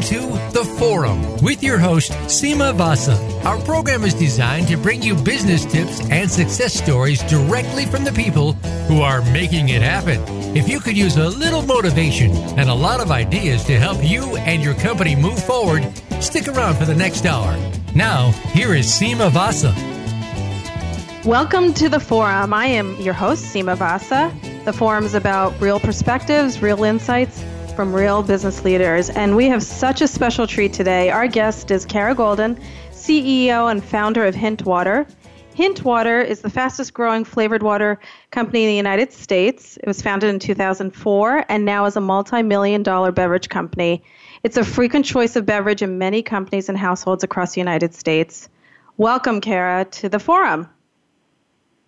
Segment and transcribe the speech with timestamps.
[0.00, 3.12] Welcome to The Forum with your host, Seema Vasa.
[3.46, 8.12] Our program is designed to bring you business tips and success stories directly from the
[8.12, 8.52] people
[8.88, 10.22] who are making it happen.
[10.56, 14.38] If you could use a little motivation and a lot of ideas to help you
[14.38, 15.86] and your company move forward,
[16.20, 17.54] stick around for the next hour.
[17.94, 19.74] Now, here is Seema Vasa.
[21.28, 22.54] Welcome to The Forum.
[22.54, 24.34] I am your host, Seema Vasa.
[24.64, 29.10] The Forum is about real perspectives, real insights from real business leaders.
[29.10, 31.10] And we have such a special treat today.
[31.10, 32.60] Our guest is Kara Goldin,
[32.90, 35.06] CEO and founder of Hint Water.
[35.54, 37.98] Hint Water is the fastest growing flavored water
[38.30, 39.76] company in the United States.
[39.76, 44.02] It was founded in 2004 and now is a multi million dollar beverage company.
[44.42, 48.48] It's a frequent choice of beverage in many companies and households across the United States.
[48.96, 50.68] Welcome, Kara, to the forum.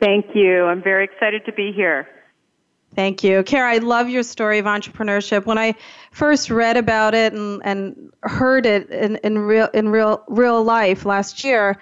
[0.00, 0.64] Thank you.
[0.64, 2.08] I'm very excited to be here.
[2.94, 3.42] Thank you.
[3.42, 5.46] Kara, I love your story of entrepreneurship.
[5.46, 5.74] When I
[6.10, 11.06] first read about it and, and heard it in, in real in real real life
[11.06, 11.80] last year,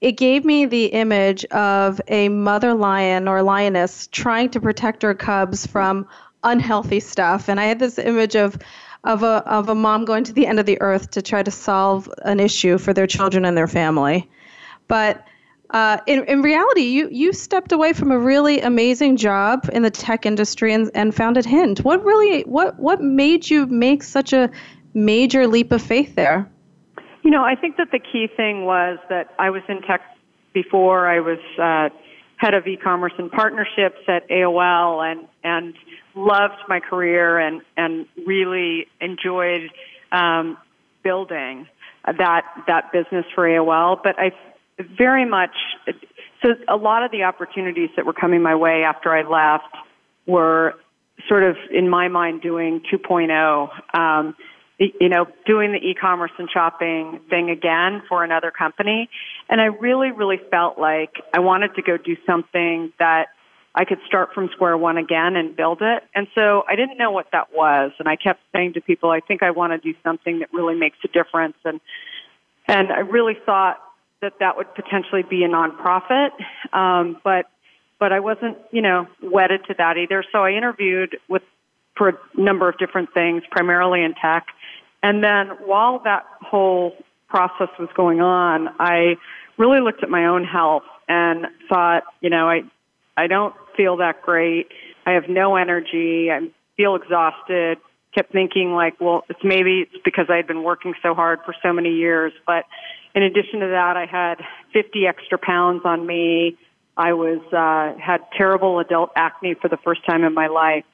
[0.00, 5.14] it gave me the image of a mother lion or lioness trying to protect her
[5.14, 6.06] cubs from
[6.44, 7.48] unhealthy stuff.
[7.48, 8.56] And I had this image of
[9.02, 11.50] of a of a mom going to the end of the earth to try to
[11.50, 14.30] solve an issue for their children and their family.
[14.86, 15.26] But
[15.72, 19.90] uh, in, in reality, you, you stepped away from a really amazing job in the
[19.90, 21.80] tech industry and, and founded Hint.
[21.80, 24.50] What really, what, what made you make such a
[24.94, 26.48] major leap of faith there?
[27.22, 30.02] You know, I think that the key thing was that I was in tech
[30.52, 31.08] before.
[31.08, 31.88] I was uh,
[32.36, 35.74] head of e-commerce and partnerships at AOL, and and
[36.14, 39.70] loved my career and and really enjoyed
[40.10, 40.58] um,
[41.02, 41.68] building
[42.04, 44.02] that that business for AOL.
[44.02, 44.32] But I
[44.78, 45.54] very much.
[46.42, 49.74] So a lot of the opportunities that were coming my way after I left
[50.26, 50.74] were
[51.28, 53.96] sort of, in my mind, doing 2.0.
[53.98, 54.34] Um,
[54.78, 59.08] you know, doing the e-commerce and shopping thing again for another company.
[59.48, 63.26] And I really, really felt like I wanted to go do something that
[63.74, 66.02] I could start from square one again and build it.
[66.14, 67.92] And so I didn't know what that was.
[67.98, 70.74] And I kept saying to people, I think I want to do something that really
[70.74, 71.56] makes a difference.
[71.64, 71.80] And,
[72.66, 73.78] and I really thought
[74.22, 76.30] that that would potentially be a nonprofit,
[76.72, 77.46] um, but
[78.00, 80.24] but I wasn't, you know, wedded to that either.
[80.32, 81.42] So I interviewed with
[81.96, 84.46] for a number of different things, primarily in tech,
[85.02, 86.96] and then while that whole
[87.28, 89.16] process was going on, I
[89.58, 92.62] really looked at my own health and thought, you know, I
[93.16, 94.68] I don't feel that great.
[95.04, 96.30] I have no energy.
[96.30, 97.78] I feel exhausted.
[98.14, 101.54] Kept thinking like, well, it's maybe it's because I had been working so hard for
[101.62, 102.64] so many years, but
[103.14, 104.36] in addition to that, I had
[104.72, 106.56] 50 extra pounds on me.
[106.96, 110.84] I was uh, had terrible adult acne for the first time in my life,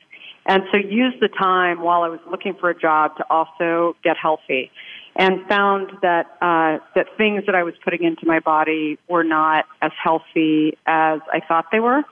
[0.46, 4.16] and so used the time while I was looking for a job to also get
[4.16, 4.70] healthy,
[5.16, 9.66] and found that uh, that things that I was putting into my body were not
[9.82, 12.04] as healthy as I thought they were,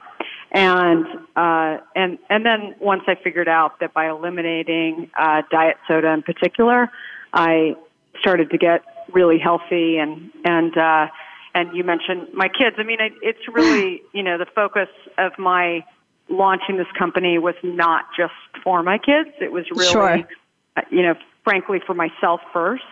[0.50, 1.06] and
[1.37, 6.23] uh, and and then once I figured out that by eliminating uh, diet soda in
[6.23, 6.91] particular,
[7.33, 7.77] I
[8.21, 11.06] started to get really healthy and and uh
[11.55, 15.33] and you mentioned my kids i mean it, it's really you know the focus of
[15.39, 15.84] my
[16.28, 20.28] launching this company was not just for my kids it was really sure.
[20.77, 22.83] uh, you know frankly for myself first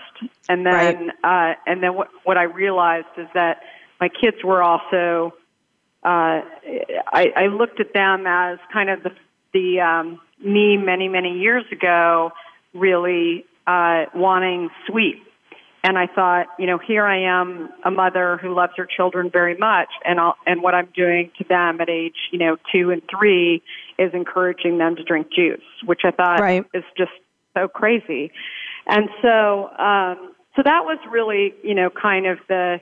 [0.48, 1.52] and then right.
[1.52, 3.62] uh and then what what i realized is that
[4.00, 5.34] my kids were also
[6.04, 6.40] uh
[7.12, 9.10] i i looked at them as kind of the
[9.52, 12.30] the um me many many years ago
[12.72, 15.22] really uh wanting sweet
[15.84, 19.54] and I thought, you know, here I am, a mother who loves her children very
[19.54, 23.02] much, and I'll, and what I'm doing to them at age, you know, two and
[23.10, 23.62] three
[23.98, 26.64] is encouraging them to drink juice, which I thought right.
[26.72, 27.12] is just
[27.54, 28.32] so crazy.
[28.86, 32.80] And so, um, so that was really, you know, kind of the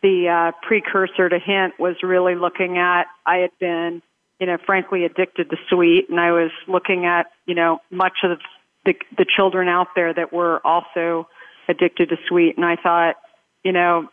[0.00, 3.06] the uh, precursor to Hint was really looking at.
[3.26, 4.00] I had been,
[4.38, 8.38] you know, frankly addicted to sweet, and I was looking at, you know, much of
[8.84, 11.26] the the children out there that were also
[11.68, 12.56] addicted to sweet.
[12.56, 13.16] And I thought,
[13.64, 14.08] you know,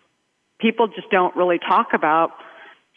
[0.60, 2.32] people just don't really talk about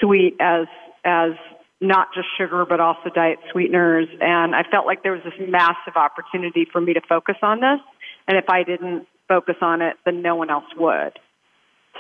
[0.01, 0.67] sweet as
[1.05, 1.33] as
[1.81, 5.97] not just sugar but also diet sweeteners and I felt like there was this massive
[5.97, 7.81] opportunity for me to focus on this
[8.27, 11.19] and if I didn't focus on it then no one else would.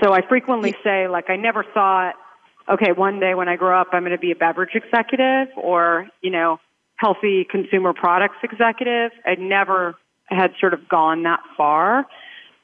[0.02, 2.14] So I frequently say like I never thought
[2.68, 6.08] okay one day when I grow up I'm going to be a beverage executive or
[6.22, 6.58] you know
[6.96, 9.12] healthy consumer products executive.
[9.24, 9.94] I never
[10.26, 12.06] had sort of gone that far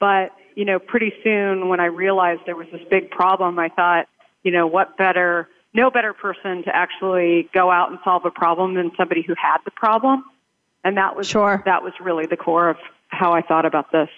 [0.04, 4.06] but, you know, pretty soon when I realized there was this big problem, I thought,
[4.42, 8.74] you know, what better, no better person to actually go out and solve a problem
[8.74, 10.22] than somebody who had the problem.
[10.84, 11.62] And that was, sure.
[11.64, 12.76] that was really the core of
[13.08, 14.10] how I thought about this.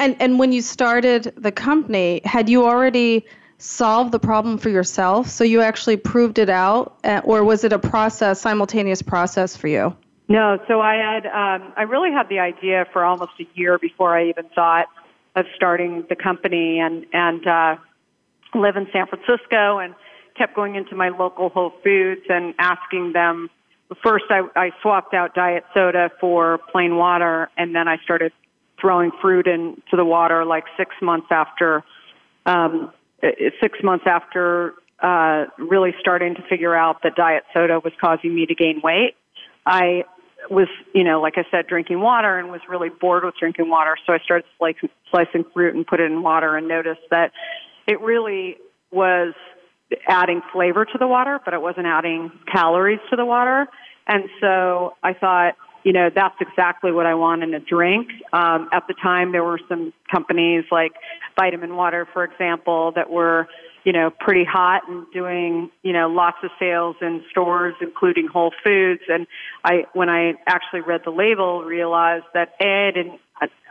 [0.00, 3.24] And and when you started the company, had you already
[3.58, 5.28] solved the problem for yourself?
[5.28, 9.68] So you actually proved it out, uh, or was it a process, simultaneous process for
[9.68, 9.96] you?
[10.28, 10.58] No.
[10.66, 14.28] So I had um, I really had the idea for almost a year before I
[14.28, 14.88] even thought
[15.34, 17.76] of starting the company, and and uh,
[18.54, 19.94] live in San Francisco, and
[20.36, 23.48] kept going into my local Whole Foods and asking them.
[24.02, 28.32] First, I, I swapped out diet soda for plain water, and then I started
[28.80, 31.84] throwing fruit into the water like six months after
[32.46, 32.92] um,
[33.60, 38.46] six months after uh, really starting to figure out that diet soda was causing me
[38.46, 39.14] to gain weight.
[39.66, 40.04] I
[40.50, 43.96] was, you know, like I said, drinking water and was really bored with drinking water.
[44.06, 47.32] So I started slicing, slicing fruit and put it in water and noticed that
[47.86, 48.56] it really
[48.90, 49.34] was
[50.08, 53.66] adding flavor to the water, but it wasn't adding calories to the water.
[54.06, 55.54] And so I thought,
[55.84, 58.08] you know, that's exactly what I want in a drink.
[58.32, 60.92] Um, at the time, there were some companies like
[61.38, 63.48] Vitamin Water, for example, that were,
[63.84, 68.52] you know, pretty hot and doing, you know, lots of sales in stores, including Whole
[68.62, 69.02] Foods.
[69.08, 69.26] And
[69.64, 73.20] I, when I actually read the label, realized that A, I didn't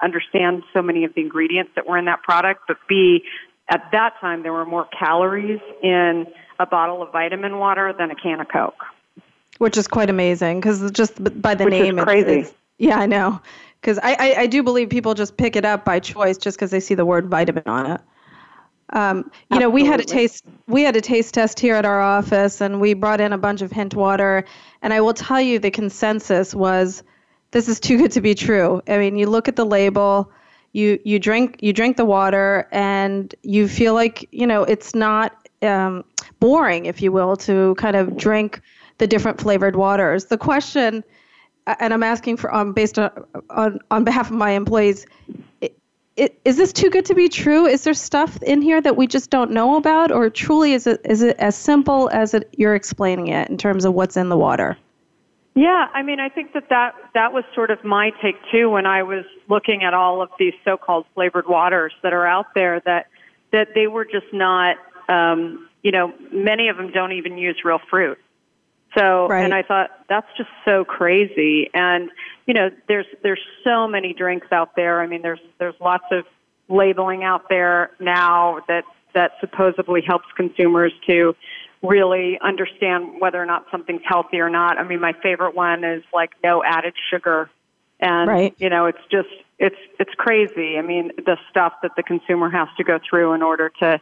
[0.04, 3.24] understand so many of the ingredients that were in that product, but B,
[3.70, 6.28] at that time, there were more calories in
[6.60, 8.84] a bottle of vitamin water than a can of Coke
[9.62, 12.32] which is quite amazing because just by the which name, is crazy.
[12.32, 13.40] It's, it's, yeah, I know.
[13.80, 16.72] Because I, I, I, do believe people just pick it up by choice just because
[16.72, 18.02] they see the word vitamin on it.
[18.94, 22.02] Um, you know, we had a taste we had a taste test here at our
[22.02, 24.44] office, and we brought in a bunch of hint water.
[24.82, 27.04] And I will tell you, the consensus was,
[27.52, 28.82] this is too good to be true.
[28.88, 30.32] I mean, you look at the label,
[30.74, 35.48] you you drink you drink the water, and you feel like you know it's not
[35.62, 36.04] um,
[36.40, 38.62] boring, if you will, to kind of drink
[38.98, 40.26] the different flavored waters.
[40.26, 41.04] The question,
[41.66, 43.12] and I'm asking for um, based on,
[43.50, 45.06] on on behalf of my employees,
[46.18, 47.66] it, is this too good to be true?
[47.66, 51.02] Is there stuff in here that we just don't know about, or truly is it
[51.06, 54.38] is it as simple as it, you're explaining it in terms of what's in the
[54.38, 54.78] water?
[55.54, 58.86] Yeah, I mean, I think that, that that was sort of my take too when
[58.86, 62.82] I was looking at all of these so-called flavored waters that are out there.
[62.82, 63.08] That
[63.52, 64.78] that they were just not,
[65.10, 68.18] um, you know, many of them don't even use real fruit.
[68.98, 69.44] So, right.
[69.44, 71.70] and I thought that's just so crazy.
[71.74, 72.10] And
[72.46, 75.02] you know, there's there's so many drinks out there.
[75.02, 76.26] I mean, there's there's lots of
[76.68, 78.84] labeling out there now that
[79.14, 81.36] that supposedly helps consumers to
[81.82, 84.78] really understand whether or not something's healthy or not.
[84.78, 87.50] I mean, my favorite one is like no added sugar.
[88.00, 88.56] And right.
[88.58, 89.30] you know, it's just
[89.60, 90.78] it's it's crazy.
[90.78, 94.02] I mean, the stuff that the consumer has to go through in order to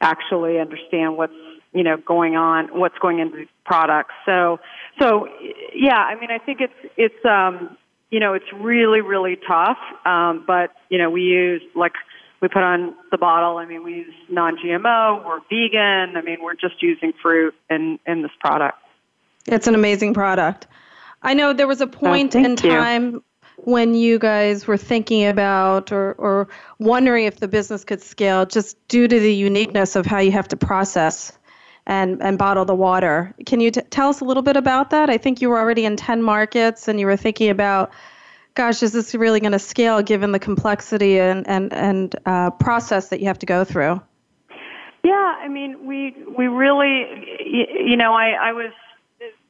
[0.00, 1.32] actually understand what's
[1.72, 4.14] you know going on what's going into these products.
[4.24, 4.58] So
[4.98, 5.28] so
[5.74, 7.76] yeah i mean i think it's it's um
[8.10, 11.92] you know it's really really tough um but you know we use like
[12.40, 16.38] we put on the bottle i mean we use non gmo we're vegan i mean
[16.42, 18.78] we're just using fruit in in this product.
[19.46, 20.66] It's an amazing product.
[21.22, 23.24] I know there was a oh, point oh, in time you.
[23.56, 26.48] when you guys were thinking about or, or
[26.78, 30.48] wondering if the business could scale just due to the uniqueness of how you have
[30.48, 31.37] to process
[31.88, 33.34] and, and bottle the water.
[33.46, 35.08] Can you t- tell us a little bit about that?
[35.08, 37.90] I think you were already in 10 markets and you were thinking about,
[38.54, 43.08] gosh, is this really going to scale given the complexity and, and, and uh, process
[43.08, 44.00] that you have to go through?
[45.02, 47.06] Yeah, I mean, we, we really,
[47.40, 48.72] you know, I, I was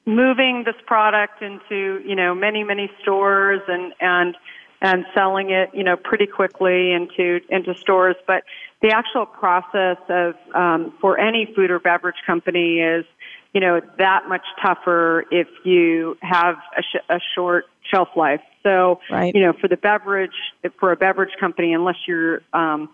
[0.07, 4.37] moving this product into, you know, many, many stores and, and,
[4.81, 8.15] and selling it, you know, pretty quickly into, into stores.
[8.29, 8.45] But
[8.81, 13.05] the actual process of um, for any food or beverage company is
[13.53, 19.01] you know that much tougher if you have a, sh- a short shelf life so
[19.11, 19.35] right.
[19.35, 20.37] you know for the beverage
[20.79, 22.89] for a beverage company unless you're um,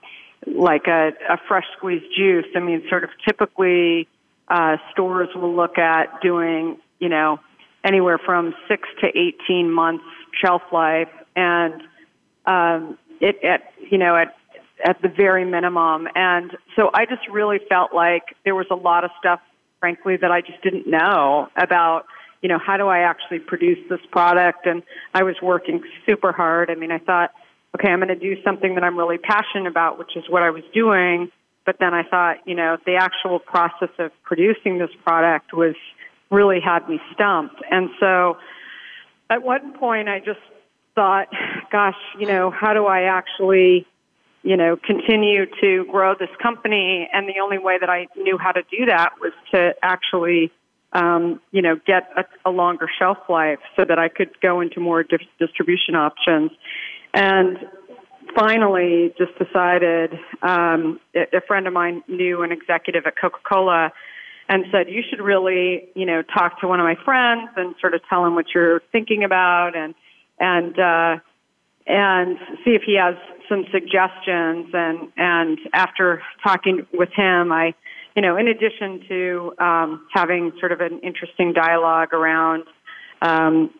[0.46, 4.08] like a, a fresh squeezed juice i mean sort of typically
[4.48, 7.38] uh, stores will look at doing you know
[7.82, 10.04] anywhere from six to 18 months
[10.40, 11.82] shelf life and
[12.46, 14.36] um, it at you know at
[14.84, 16.06] at the very minimum.
[16.14, 19.40] And so I just really felt like there was a lot of stuff,
[19.80, 22.04] frankly, that I just didn't know about,
[22.42, 24.66] you know, how do I actually produce this product?
[24.66, 24.82] And
[25.14, 26.70] I was working super hard.
[26.70, 27.32] I mean, I thought,
[27.74, 30.50] okay, I'm going to do something that I'm really passionate about, which is what I
[30.50, 31.30] was doing.
[31.64, 35.74] But then I thought, you know, the actual process of producing this product was
[36.30, 37.62] really had me stumped.
[37.70, 38.36] And so
[39.30, 40.40] at one point I just
[40.94, 41.28] thought,
[41.72, 43.86] gosh, you know, how do I actually
[44.44, 47.08] you know, continue to grow this company.
[47.12, 50.52] And the only way that I knew how to do that was to actually,
[50.92, 54.80] um, you know, get a, a longer shelf life so that I could go into
[54.80, 56.50] more di- distribution options.
[57.14, 57.58] And
[58.34, 60.18] finally just decided.
[60.42, 63.92] Um, a friend of mine knew an executive at Coca Cola
[64.48, 67.94] and said, "You should really, you know, talk to one of my friends and sort
[67.94, 69.94] of tell him what you're thinking about and
[70.38, 71.16] and uh,
[71.86, 73.14] and see if he has
[73.48, 77.74] some suggestions." And and after talking with him, I,
[78.16, 82.64] you know, in addition to um, having sort of an interesting dialogue around.
[83.22, 83.70] Um,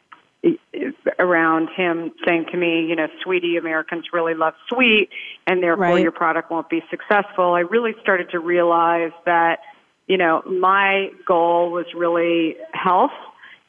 [1.18, 5.09] around him saying to me, you know, sweetie, Americans really love sweet,
[5.47, 6.02] and therefore right.
[6.02, 7.54] your product won't be successful.
[7.54, 9.61] I really started to realize that
[10.06, 13.12] you know, my goal was really health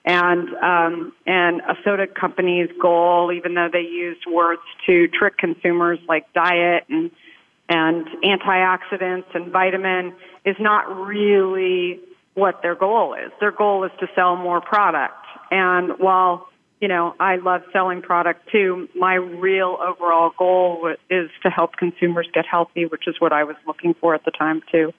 [0.05, 6.00] and um, and a soda company's goal, even though they used words to trick consumers
[6.07, 7.09] like diet and
[7.67, 10.13] and antioxidants and vitamin,
[10.45, 12.00] is not really
[12.35, 13.31] what their goal is.
[13.39, 15.15] Their goal is to sell more product.
[15.50, 16.47] And while
[16.79, 22.27] you know I love selling product too, my real overall goal is to help consumers
[22.31, 24.93] get healthy, which is what I was looking for at the time too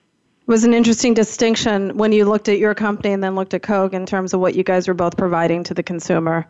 [0.47, 3.93] was an interesting distinction when you looked at your company and then looked at Coke
[3.93, 6.47] in terms of what you guys were both providing to the consumer.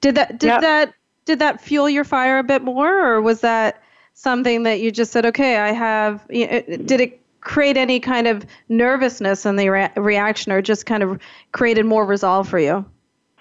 [0.00, 0.60] Did that did yep.
[0.62, 3.82] that did that fuel your fire a bit more, or was that
[4.14, 6.26] something that you just said, okay, I have?
[6.28, 11.18] Did it create any kind of nervousness in the re- reaction, or just kind of
[11.52, 12.84] created more resolve for you?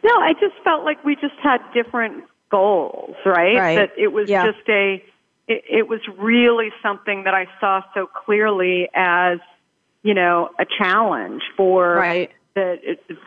[0.04, 3.58] No, I just felt like we just had different goals, right?
[3.58, 3.76] right.
[3.76, 4.46] That it was yeah.
[4.46, 5.04] just a.
[5.48, 9.40] It, it was really something that I saw so clearly as
[10.04, 12.32] you know, a challenge for right.
[12.56, 12.80] that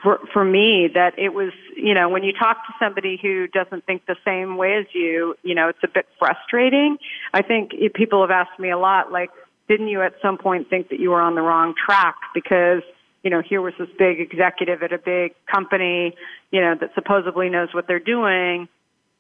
[0.03, 3.85] for for me that it was, you know, when you talk to somebody who doesn't
[3.85, 6.99] think the same way as you, you know, it's a bit frustrating.
[7.33, 9.31] I think people have asked me a lot like
[9.69, 12.83] didn't you at some point think that you were on the wrong track because
[13.23, 16.17] you know, here was this big executive at a big company,
[16.51, 18.69] you know, that supposedly knows what they're doing,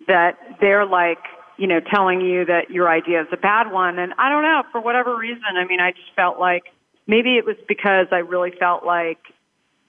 [0.08, 1.18] that they're like,
[1.56, 3.98] you know, telling you that your idea is a bad one.
[3.98, 6.64] And I don't know, for whatever reason, I mean, I just felt like
[7.06, 9.18] maybe it was because I really felt like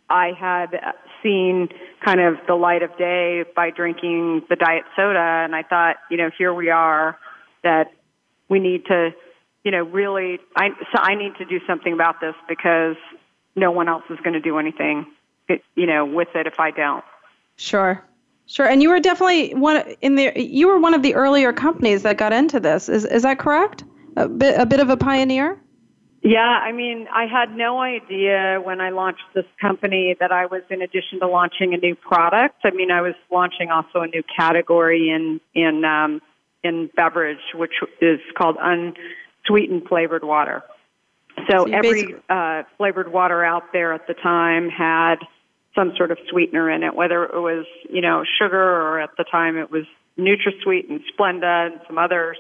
[0.10, 0.76] I had
[1.22, 1.70] seen
[2.04, 6.18] kind of the light of day by drinking the diet soda and I thought, you
[6.18, 7.18] know, here we are
[7.64, 7.92] that
[8.50, 9.12] we need to,
[9.64, 12.98] you know, really I so I need to do something about this because
[13.56, 15.06] no one else is going to do anything
[15.76, 17.04] you know with it if I don't.
[17.56, 18.04] Sure.
[18.46, 18.68] Sure.
[18.68, 22.18] And you were definitely one in the you were one of the earlier companies that
[22.18, 22.90] got into this.
[22.90, 23.84] Is is that correct?
[24.18, 25.60] A bit a bit of a pioneer?
[26.24, 30.62] Yeah, I mean, I had no idea when I launched this company that I was,
[30.70, 34.24] in addition to launching a new product, I mean, I was launching also a new
[34.24, 36.22] category in in um,
[36.64, 40.64] in beverage, which is called unsweetened flavored water.
[41.50, 45.16] So, so every uh, flavored water out there at the time had
[45.76, 49.26] some sort of sweetener in it, whether it was you know sugar or at the
[49.26, 49.84] time it was
[50.18, 52.38] NutraSweet and Splenda and some others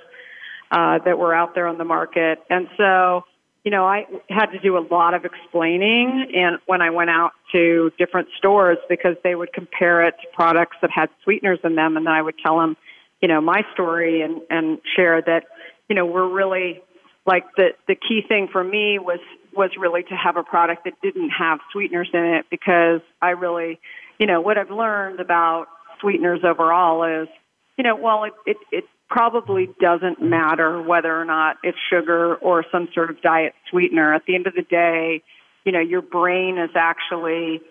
[0.71, 3.25] uh, that were out there on the market, and so
[3.63, 7.31] you know, I had to do a lot of explaining and when I went out
[7.53, 11.95] to different stores because they would compare it to products that had sweeteners in them
[11.95, 12.75] and then I would tell them,
[13.21, 15.45] you know, my story and, and share that,
[15.87, 16.81] you know, we're really
[17.25, 19.19] like the, the key thing for me was,
[19.55, 23.79] was really to have a product that didn't have sweeteners in it because I really,
[24.19, 25.67] you know, what I've learned about
[26.01, 27.29] sweeteners overall is,
[27.77, 32.65] you know, well, it, it, it probably doesn't matter whether or not it's sugar or
[32.71, 34.11] some sort of diet sweetener.
[34.11, 35.21] At the end of the day,
[35.65, 37.61] you know, your brain is actually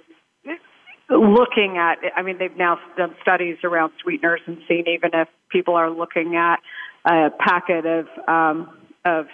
[1.10, 5.74] looking at I mean they've now done studies around sweeteners and seen even if people
[5.74, 6.60] are looking at
[7.04, 8.70] a packet of um
[9.04, 9.26] of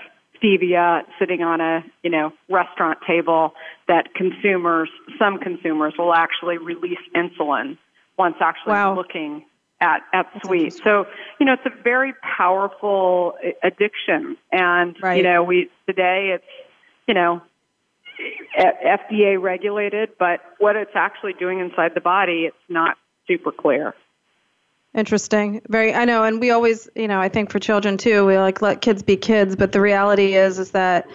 [0.43, 3.53] stevia sitting on a you know restaurant table
[3.87, 4.89] that consumers
[5.21, 7.79] some consumers will actually release insulin
[8.17, 8.97] once actually wow.
[8.97, 9.45] looking
[9.81, 10.73] at at sweet.
[10.73, 11.07] So
[11.39, 15.17] you know, it's a very powerful addiction, and right.
[15.17, 16.45] you know, we today it's
[17.07, 17.43] you know
[18.59, 23.95] FDA regulated, but what it's actually doing inside the body, it's not super clear.
[24.95, 25.61] Interesting.
[25.69, 25.95] Very.
[25.95, 28.81] I know, and we always, you know, I think for children too, we like let
[28.81, 31.07] kids be kids, but the reality is, is that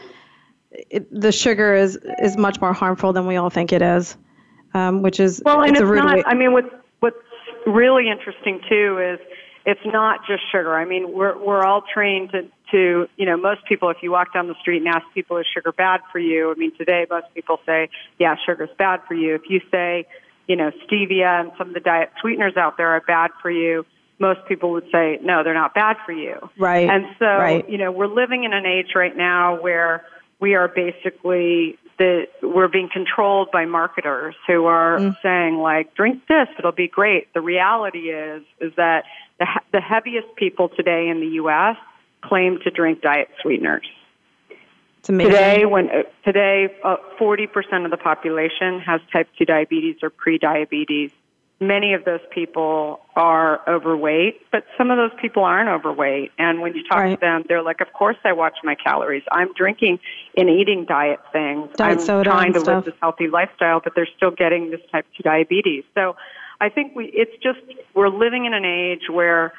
[0.72, 4.16] it, the sugar is is much more harmful than we all think it is,
[4.74, 6.16] um, which is well, and it's, it's not.
[6.16, 6.66] Way- I mean, with
[7.66, 9.20] really interesting too is
[9.66, 10.76] it's not just sugar.
[10.76, 13.90] I mean, we're we're all trained to to you know most people.
[13.90, 16.52] If you walk down the street and ask people, is sugar bad for you?
[16.52, 17.90] I mean, today most people say,
[18.20, 19.36] yeah, sugar's bad for you.
[19.36, 20.06] If you say,
[20.48, 23.86] you know, stevia and some of the diet sweeteners out there are bad for you,
[24.20, 26.50] most people would say, no, they're not bad for you.
[26.58, 26.90] Right.
[26.90, 27.68] And so, right.
[27.70, 30.06] you know, we're living in an age right now where
[30.40, 35.16] we are basically that we're being controlled by marketers who are mm.
[35.22, 39.06] saying like drink this it'll be great the reality is is that
[39.40, 41.78] the the heaviest people today in the US
[42.24, 43.86] claim to drink diet sweeteners.
[45.04, 50.10] Today, when uh, today, uh, forty percent of the population has type two diabetes or
[50.10, 51.12] pre-diabetes.
[51.68, 56.32] Many of those people are overweight, but some of those people aren't overweight.
[56.38, 57.16] And when you talk Right.
[57.16, 59.24] to them, they're like, "Of course, I watch my calories.
[59.32, 60.00] I'm drinking
[60.38, 61.70] and eating diet things.
[61.76, 62.76] Diet I'm trying to stuff.
[62.76, 66.16] live this healthy lifestyle, but they're still getting this type two diabetes." So,
[66.60, 67.60] I think we it's just
[67.94, 69.54] we're living in an age where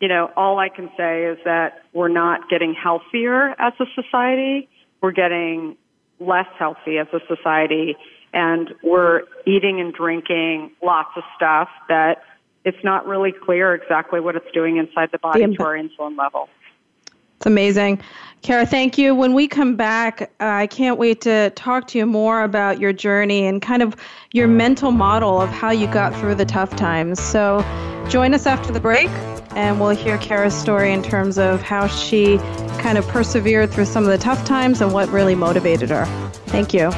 [0.00, 4.66] you know, all I can say is that we're not getting healthier as a society.
[5.02, 5.76] We're getting
[6.18, 7.96] less healthy as a society.
[8.32, 12.22] And we're eating and drinking lots of stuff that
[12.64, 16.16] it's not really clear exactly what it's doing inside the body The to our insulin
[16.16, 16.48] level.
[17.36, 18.00] It's amazing.
[18.42, 19.14] Kara, thank you.
[19.14, 22.92] When we come back, uh, I can't wait to talk to you more about your
[22.92, 23.96] journey and kind of
[24.32, 27.18] your mental model of how you got through the tough times.
[27.18, 27.64] So
[28.10, 29.08] join us after the break,
[29.56, 32.36] and we'll hear Kara's story in terms of how she
[32.78, 36.04] kind of persevered through some of the tough times and what really motivated her.
[36.46, 36.90] Thank you.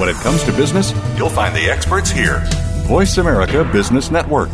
[0.00, 2.42] When it comes to business, you'll find the experts here.
[2.86, 4.48] Voice America Business Network.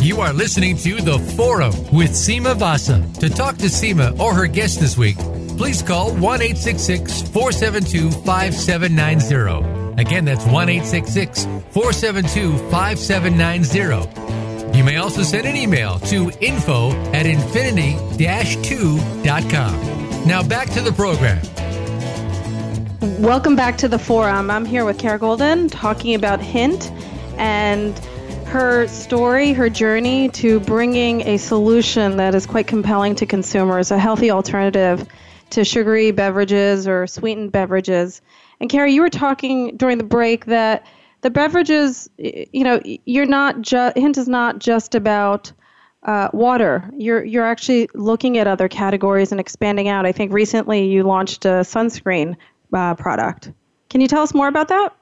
[0.00, 3.04] You are listening to The Forum with Seema Vasa.
[3.20, 5.16] To talk to Seema or her guest this week,
[5.58, 10.00] please call 1 472 5790.
[10.00, 14.78] Again, that's 1 472 5790.
[14.78, 19.72] You may also send an email to info at infinity 2.com.
[20.26, 21.40] Now back to the program.
[23.20, 24.50] Welcome back to the forum.
[24.50, 26.92] I'm here with Kara Goldin talking about Hint
[27.36, 27.98] and
[28.46, 33.98] her story, her journey to bringing a solution that is quite compelling to consumers, a
[33.98, 35.08] healthy alternative
[35.50, 38.20] to sugary beverages or sweetened beverages.
[38.60, 40.86] And Kara, you were talking during the break that
[41.20, 45.52] the beverages, you know, you're not just Hint is not just about
[46.04, 46.88] uh, water.
[46.96, 50.06] You're you're actually looking at other categories and expanding out.
[50.06, 52.36] I think recently you launched a sunscreen
[52.72, 53.52] uh, product.
[53.90, 54.94] Can you tell us more about that?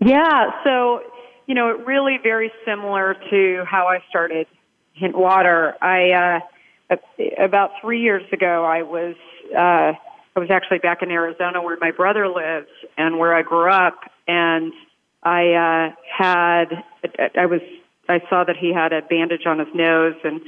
[0.00, 1.02] Yeah, so
[1.46, 4.46] you know, it really very similar to how I started
[4.94, 5.76] Hint Water.
[5.80, 6.40] I uh,
[7.38, 9.16] about three years ago, I was
[9.52, 9.92] uh,
[10.36, 14.00] I was actually back in Arizona where my brother lives and where I grew up,
[14.28, 14.72] and
[15.22, 16.84] I uh, had
[17.36, 17.60] I was
[18.08, 20.40] I saw that he had a bandage on his nose and.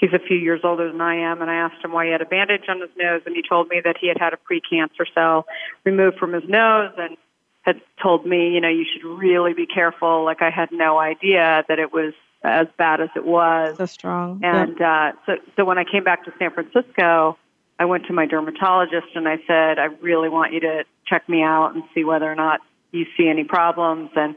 [0.00, 2.22] He's a few years older than I am, and I asked him why he had
[2.22, 5.04] a bandage on his nose, and he told me that he had had a precancer
[5.12, 5.44] cell
[5.82, 7.16] removed from his nose, and
[7.62, 10.24] had told me, you know, you should really be careful.
[10.24, 13.76] Like I had no idea that it was as bad as it was.
[13.76, 14.40] So strong.
[14.42, 17.36] And uh, so, so when I came back to San Francisco,
[17.78, 21.42] I went to my dermatologist and I said, I really want you to check me
[21.42, 22.60] out and see whether or not
[22.92, 24.10] you see any problems.
[24.16, 24.36] And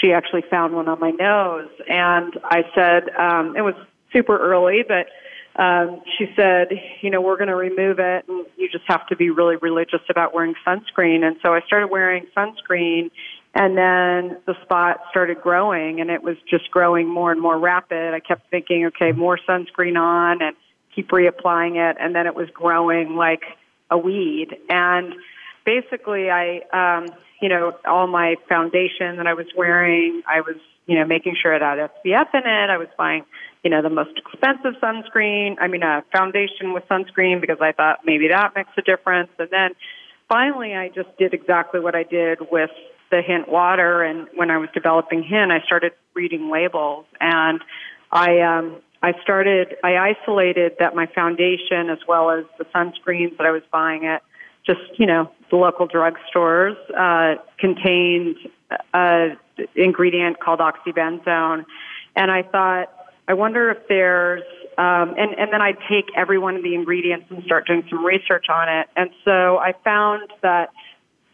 [0.00, 1.70] she actually found one on my nose.
[1.88, 3.74] And I said, um, it was
[4.12, 5.06] super early, but
[5.60, 6.68] um, she said,
[7.02, 10.00] you know, we're going to remove it, and you just have to be really religious
[10.08, 11.24] about wearing sunscreen.
[11.24, 13.10] And so I started wearing sunscreen,
[13.54, 18.14] and then the spot started growing, and it was just growing more and more rapid.
[18.14, 20.54] I kept thinking, okay, more sunscreen on, and
[20.94, 23.42] keep reapplying it, and then it was growing like
[23.90, 24.56] a weed.
[24.68, 25.14] And
[25.64, 27.08] basically, I, um,
[27.40, 31.52] you know, all my foundation that I was wearing, I was, you know, making sure
[31.52, 32.70] it had SPF in it.
[32.70, 33.24] I was buying,
[33.64, 35.56] you know, the most expensive sunscreen.
[35.60, 39.30] I mean, a foundation with sunscreen because I thought maybe that makes a difference.
[39.38, 39.70] And then
[40.28, 42.70] finally, I just did exactly what I did with
[43.10, 47.60] the hint water and when I was developing hint I started reading labels and
[48.12, 53.46] I um I started I isolated that my foundation as well as the sunscreens that
[53.46, 54.22] I was buying at
[54.66, 58.36] just you know the local drugstores uh contained
[58.94, 59.30] a
[59.74, 61.64] ingredient called oxybenzone
[62.16, 62.92] and I thought
[63.26, 64.42] I wonder if there's
[64.80, 68.02] um, and, and then I'd take every one of the ingredients and start doing some
[68.02, 68.88] research on it.
[68.96, 70.70] And so I found that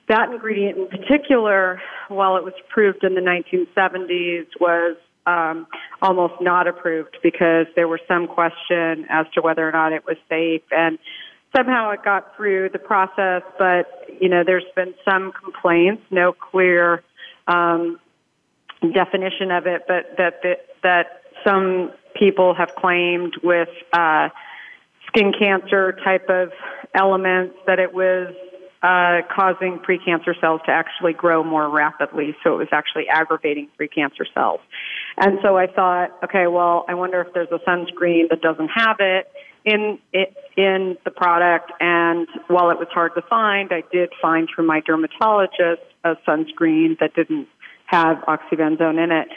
[0.08, 5.66] that ingredient in particular, while it was approved in the 1970s, was um,
[6.00, 10.16] almost not approved because there was some question as to whether or not it was
[10.28, 10.62] safe.
[10.70, 10.98] And
[11.54, 13.86] somehow it got through the process, but
[14.20, 17.02] you know, there's been some complaints, no clear
[17.48, 17.98] um,
[18.94, 24.28] definition of it, but that that, that some people have claimed with uh,
[25.08, 26.50] skin cancer type of
[26.94, 28.34] elements that it was
[28.86, 32.36] uh, causing precancer cells to actually grow more rapidly.
[32.44, 34.60] So it was actually aggravating precancer cells.
[35.16, 38.96] And so I thought, okay, well, I wonder if there's a sunscreen that doesn't have
[39.00, 39.28] it
[39.64, 41.72] in it, in the product.
[41.80, 46.96] And while it was hard to find, I did find through my dermatologist a sunscreen
[47.00, 47.48] that didn't
[47.86, 49.28] have oxybenzone in it.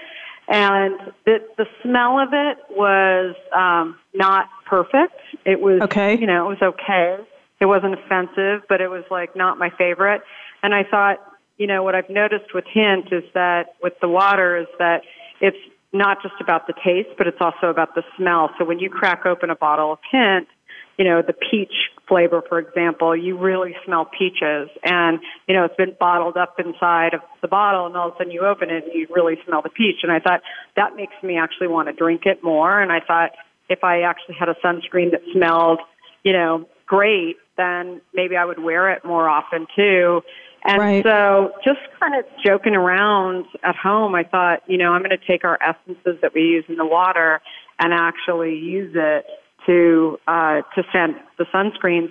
[0.48, 5.20] And the the smell of it was um, not perfect.
[5.44, 6.20] It was okay.
[6.20, 7.18] you know, it was okay
[7.60, 10.22] it wasn't offensive, but it was like not my favorite.
[10.64, 11.18] And I thought,
[11.58, 15.02] you know, what I've noticed with Hint is that with the water is that
[15.42, 15.58] it's
[15.92, 18.52] not just about the taste, but it's also about the smell.
[18.58, 20.48] So when you crack open a bottle of Hint,
[20.98, 21.74] you know, the peach
[22.08, 24.70] flavor, for example, you really smell peaches.
[24.84, 28.18] And, you know, it's been bottled up inside of the bottle and all of a
[28.18, 29.98] sudden you open it and you really smell the peach.
[30.04, 30.42] And I thought
[30.76, 32.82] that makes me actually want to drink it more.
[32.82, 33.32] And I thought
[33.70, 35.80] if I actually had a sunscreen that smelled,
[36.24, 40.22] you know, great, then maybe I would wear it more often too.
[40.64, 41.04] And right.
[41.04, 45.26] so just kind of joking around at home, I thought, you know, I'm going to
[45.26, 47.42] take our essences that we use in the water
[47.80, 49.26] and actually use it
[49.66, 52.10] to uh, to scent the sunscreens,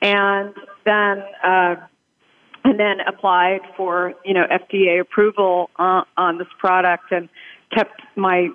[0.00, 0.54] and
[0.84, 1.76] then uh,
[2.64, 7.28] and then applied for you know FDA approval on, on this product and
[7.72, 8.48] kept my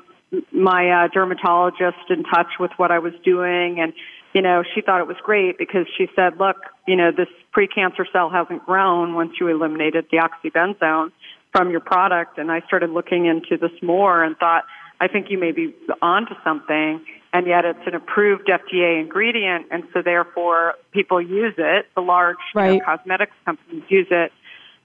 [0.52, 3.94] my uh, dermatologist in touch with what I was doing and
[4.34, 8.06] you know, she thought it was great because she said, look, you know, this precancer
[8.12, 11.12] cell hasn't grown once you eliminated the oxybenzone
[11.52, 12.38] from your product.
[12.38, 14.66] And I started looking into this more and thought,
[15.02, 17.04] I think you may be onto something.
[17.32, 19.68] And yet it's an approved FDA ingredient.
[19.72, 21.88] And so therefore people use it.
[21.96, 22.74] The large right.
[22.74, 24.32] you know, cosmetics companies use it.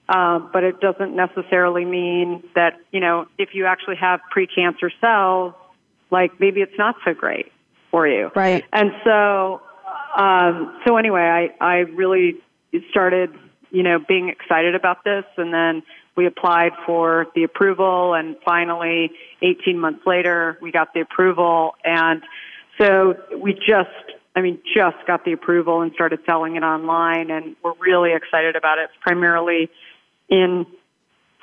[0.07, 5.55] Um, but it doesn't necessarily mean that, you know, if you actually have precancer cells,
[6.11, 7.51] like maybe it's not so great
[7.95, 8.29] for you.
[8.35, 8.65] Right.
[8.73, 9.61] And so,
[10.17, 11.21] um, so anyway,
[11.61, 12.35] I, I really
[12.89, 13.29] started,
[13.71, 15.81] you know, being excited about this and then
[16.17, 22.21] we applied for the approval and finally 18 months later we got the approval and
[22.77, 23.89] so we just
[24.35, 28.57] I mean just got the approval and started selling it online and we're really excited
[28.57, 28.89] about it.
[28.89, 29.69] It's primarily
[30.27, 30.65] in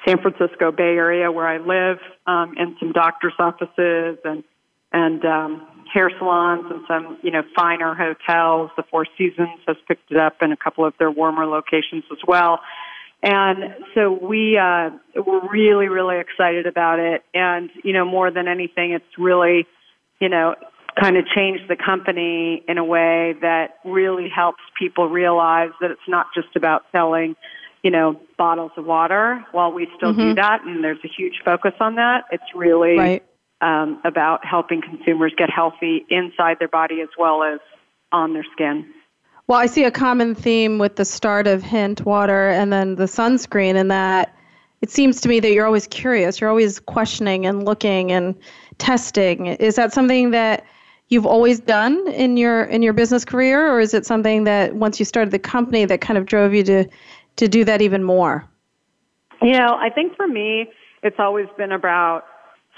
[0.07, 4.45] San Francisco Bay Area where I live, um, and some doctors' offices and
[4.93, 8.71] and um, hair salons and some, you know, finer hotels.
[8.77, 12.19] The Four Seasons has picked it up in a couple of their warmer locations as
[12.27, 12.61] well.
[13.23, 17.23] And so we uh, we're really, really excited about it.
[17.35, 19.67] And you know, more than anything, it's really,
[20.21, 20.57] you know,
[21.01, 26.09] kind of changed the company in a way that really helps people realize that it's
[26.09, 27.37] not just about selling,
[27.85, 29.45] you know, bottles of water.
[29.53, 30.31] While we still mm-hmm.
[30.31, 33.23] do that, and there's a huge focus on that, it's really right
[33.62, 37.61] um, about helping consumers get healthy inside their body as well as
[38.11, 38.92] on their skin.
[39.46, 43.05] Well, I see a common theme with the start of Hint Water and then the
[43.05, 44.37] sunscreen, in that
[44.83, 46.40] it seems to me that you're always curious.
[46.40, 48.35] You're always questioning and looking and
[48.79, 49.46] testing.
[49.46, 50.64] Is that something that
[51.09, 54.98] you've always done in your in your business career, or is it something that once
[54.98, 56.88] you started the company that kind of drove you to
[57.37, 58.44] to do that even more?
[59.40, 60.70] You know, I think for me,
[61.03, 62.25] it's always been about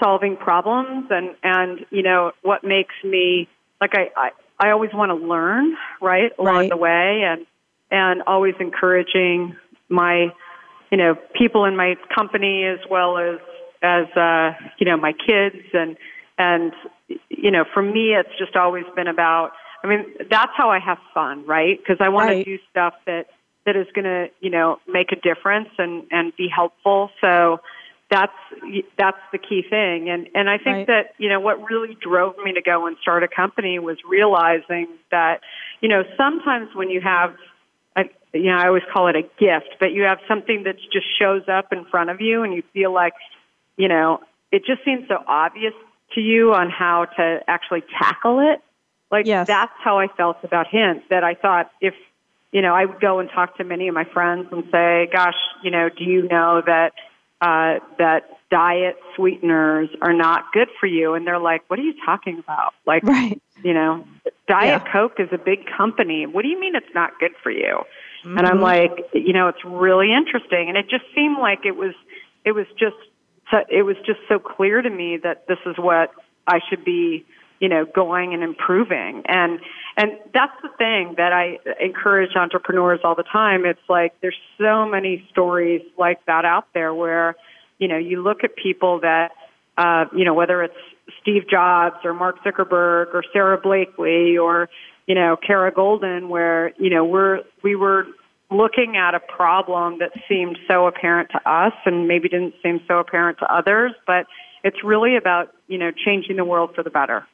[0.01, 3.47] solving problems and and you know what makes me
[3.79, 4.29] like I I,
[4.59, 6.69] I always want to learn right along right.
[6.69, 7.45] the way and
[7.91, 9.55] and always encouraging
[9.89, 10.27] my
[10.91, 13.39] you know people in my company as well as
[13.81, 15.97] as uh you know my kids and
[16.37, 16.73] and
[17.29, 19.51] you know for me it's just always been about
[19.85, 21.77] I mean, that's how I have fun, right?
[21.77, 22.43] Because I want Right.
[22.43, 23.27] to do stuff that
[23.65, 27.11] that is going to, you know, make a difference and and be helpful.
[27.21, 27.59] So
[28.15, 28.31] that's
[28.97, 30.09] that's the key thing.
[30.09, 30.87] And and I think Right.
[30.87, 34.87] that you know what really drove me to go and start a company was realizing
[35.11, 35.41] that
[35.81, 37.35] you know sometimes when you have
[37.97, 41.07] a, you know I always call it a gift, but you have something that just
[41.19, 43.13] shows up in front of you and you feel like
[43.75, 45.73] you know it just seems so obvious
[46.13, 48.61] to you on how to actually tackle it.
[49.11, 49.47] Like Yes.
[49.47, 51.03] that's how I felt about Hint.
[51.09, 51.93] That I thought if
[52.53, 55.35] you know I would go and talk to many of my friends and say, "Gosh,
[55.63, 56.93] you know, do you know that
[57.41, 61.95] uh, that diet sweeteners are not good for you?" And they're like, "What are you
[62.05, 63.41] talking about?" Like, Right.
[63.63, 64.05] you know,
[64.47, 64.91] Diet Yeah.
[64.91, 66.25] Coke is a big company.
[66.25, 67.83] What do you mean it's not good for you?
[68.23, 68.45] And Mm-hmm.
[68.47, 70.67] I'm like, you know, it's really interesting.
[70.69, 71.93] And it just seemed like it was,
[72.43, 72.95] it was just,
[73.51, 76.11] so, it was just so clear to me that this is what
[76.47, 77.23] I should be,
[77.59, 79.23] you know, going and improving.
[79.27, 79.59] And,
[79.97, 83.65] and that's the thing that I encourage entrepreneurs all the time.
[83.65, 87.35] It's like there's so many stories like that out there where,
[87.79, 89.31] you know, you look at people that,
[89.77, 90.75] uh, you know, whether it's
[91.21, 94.69] Steve Jobs or Mark Zuckerberg or Sara Blakely or,
[95.07, 98.05] you know, Kara Goldin, where, you know, we're, we were
[98.51, 102.99] looking at a problem that seemed so apparent to us and maybe didn't seem so
[102.99, 104.25] apparent to others, but
[104.65, 107.25] it's really about, you know, changing the world for the better.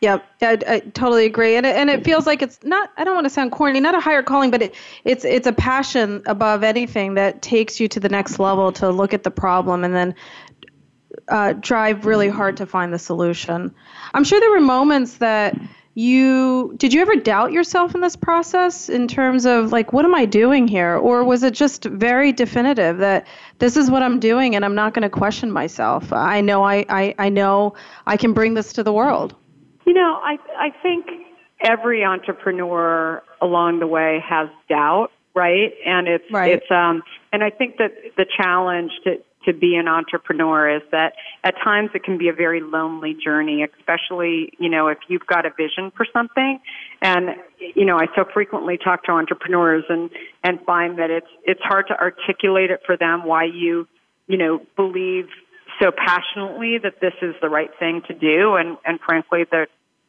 [0.00, 2.92] Yep, I, I totally agree, and it, and it feels like it's not.
[2.96, 4.74] I don't want to sound corny, not a higher calling, but it,
[5.04, 9.12] it's it's a passion above anything that takes you to the next level to look
[9.12, 10.14] at the problem and then
[11.26, 13.74] uh, drive really hard to find the solution.
[14.14, 15.58] I'm sure there were moments that
[15.98, 16.94] you did.
[16.94, 20.68] You ever doubt yourself in this process in terms of like, what am I doing
[20.68, 23.26] here, or was it just very definitive that
[23.58, 26.12] this is what I'm doing and I'm not going to question myself?
[26.12, 27.74] I know I, I I know
[28.06, 29.34] I can bring this to the world.
[29.86, 31.06] You know, I I think
[31.60, 35.72] every entrepreneur along the way has doubt, right?
[35.84, 36.52] And it's Right.
[36.52, 41.14] it's um and I think that the challenge to to be an entrepreneur is that
[41.44, 45.46] at times it can be a very lonely journey, especially, you know, if you've got
[45.46, 46.60] a vision for something.
[47.00, 50.10] And you know, I so frequently talk to entrepreneurs and
[50.42, 53.86] and find that it's it's hard to articulate it for them why you,
[54.26, 55.28] you know, believe
[55.80, 59.66] so passionately that this is the right thing to do and and frankly the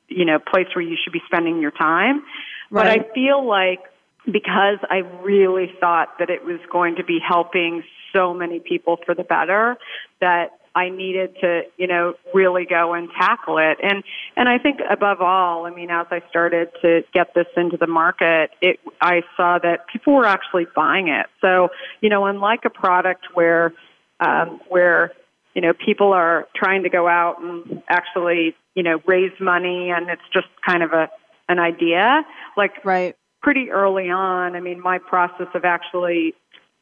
[0.07, 2.23] you know place where you should be spending your time
[2.71, 3.79] but i feel like
[4.25, 9.13] because i really thought that it was going to be helping so many people for
[9.15, 9.77] the better
[10.21, 14.03] that i needed to you know really go and tackle it and
[14.35, 17.87] and i think above all i mean as i started to get this into the
[17.87, 21.69] market it i saw that people were actually buying it so
[22.01, 23.73] you know unlike a product where
[24.19, 25.11] um, where
[25.53, 30.09] you know people are trying to go out and actually you know raise money and
[30.09, 31.09] it's just kind of a
[31.47, 32.23] an idea
[32.55, 33.15] like Right.
[33.41, 36.33] pretty early on i mean my process of actually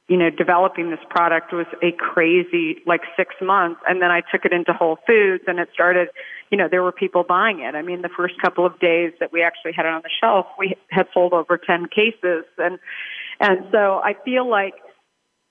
[0.07, 4.45] you know developing this product was a crazy like 6 months and then i took
[4.45, 6.09] it into whole foods and it started
[6.49, 9.31] you know there were people buying it i mean the first couple of days that
[9.31, 12.79] we actually had it on the shelf we had sold over 10 cases and
[13.39, 14.73] and so i feel like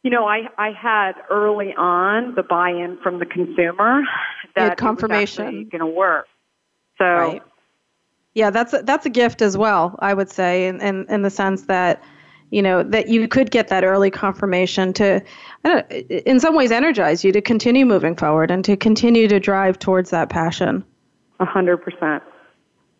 [0.06, 4.02] you know, I, I had early on the buy-in from the consumer
[4.54, 5.68] that confirmation.
[5.68, 6.28] going to work.
[6.96, 7.42] So, Right.
[8.32, 9.96] Yeah, that's a, that's a gift as well.
[9.98, 12.00] I would say, in, in in the sense that,
[12.50, 15.22] you know, that you could get that early confirmation to,
[15.64, 19.40] I don't, in some ways, energize you to continue moving forward and to continue to
[19.40, 20.84] drive towards that passion.
[21.40, 22.22] a hundred percent.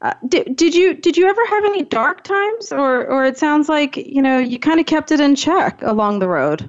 [0.03, 3.69] Uh, did, did you did you ever have any dark times, or or it sounds
[3.69, 6.69] like you know you kind of kept it in check along the road?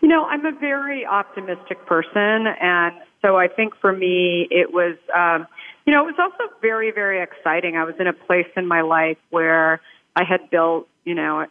[0.00, 4.96] You know, I'm a very optimistic person, and so I think for me it was,
[5.14, 5.46] um,
[5.86, 7.76] you know, it was also very, very exciting.
[7.76, 9.80] I was in a place in my life where
[10.14, 11.46] I had built, you know,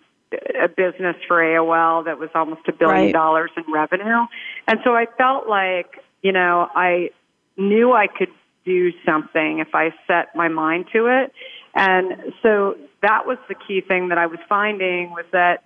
[0.64, 3.14] a, business for AOL that was almost a billion Right.
[3.14, 4.26] dollars in revenue,
[4.68, 7.10] and so I felt like, you know, I
[7.58, 8.32] knew I could
[8.66, 11.34] do something if I set my mind to it,
[11.76, 15.64] and so that was the key thing that I was finding was that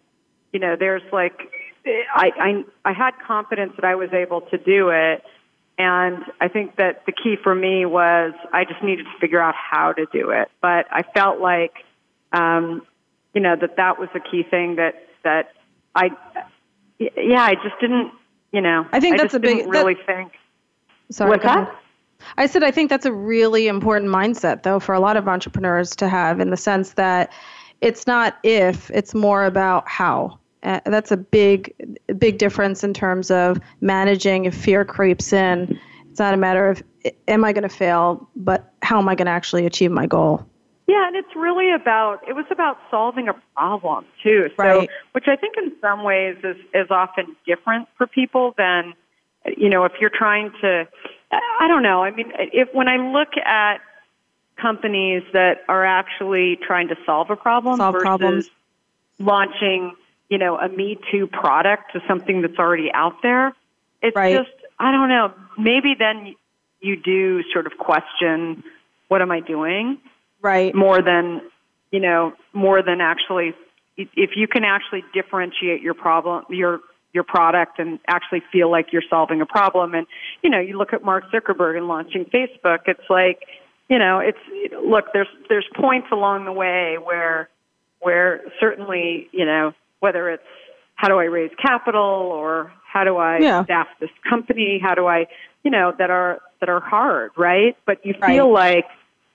[0.51, 1.37] you know, there's like,
[1.85, 5.23] I, I, I had confidence that I was able to do it.
[5.77, 9.53] And I think that the key for me was I just needed to figure out
[9.55, 10.49] how to do it.
[10.61, 11.73] But I felt like,
[12.33, 12.81] um,
[13.37, 15.51] you know, that that was the key thing that, that
[15.93, 16.09] I,
[16.97, 18.11] yeah, I just didn't,
[18.51, 20.31] you know, I think I that's just a big- didn't that- really think.
[21.11, 21.71] Sorry, What's that?
[22.35, 25.95] I said I think that's a really important mindset though for a lot of entrepreneurs
[25.97, 27.31] to have in the sense that
[27.79, 30.39] it's not if, it's more about how.
[30.63, 31.71] Uh, that's a big
[32.17, 35.79] big difference in terms of managing if fear creeps in.
[36.09, 36.81] It's not a matter of
[37.27, 40.43] am I going to fail, but how am I going to actually achieve my goal?
[40.87, 44.49] Yeah, and it's really about it was about solving a problem too.
[44.55, 44.89] So, Right.
[45.11, 48.93] which I think in some ways is is often different for people than
[49.57, 50.87] you know if you're trying to.
[51.31, 52.03] I don't know.
[52.03, 53.81] I mean, if when I look at
[54.55, 58.49] companies that are actually trying to solve a problem Solve versus problems.
[59.19, 59.93] launching,
[60.29, 63.53] you know, a Me Too product to something that's already out there,
[64.01, 64.33] it's Right.
[64.37, 65.33] just I don't know.
[65.57, 66.33] Maybe then
[66.79, 68.63] you do sort of question,
[69.09, 69.97] what am I doing?
[70.47, 70.73] Right.
[70.73, 71.41] more than
[71.91, 73.53] you know more than actually
[73.97, 76.79] if you can actually differentiate your problem your
[77.13, 80.07] your product and actually feel like you're solving a problem and
[80.43, 83.39] you know you look at Mark Zuckerberg and launching Facebook it's like
[83.89, 84.37] you know it's
[84.85, 87.49] look there's there's points along the way where
[87.99, 90.43] where certainly you know whether it's
[90.95, 93.65] how do I raise capital or how do I Yeah.
[93.65, 95.27] staff this company how do I
[95.65, 98.85] you know that are that are hard right but you feel like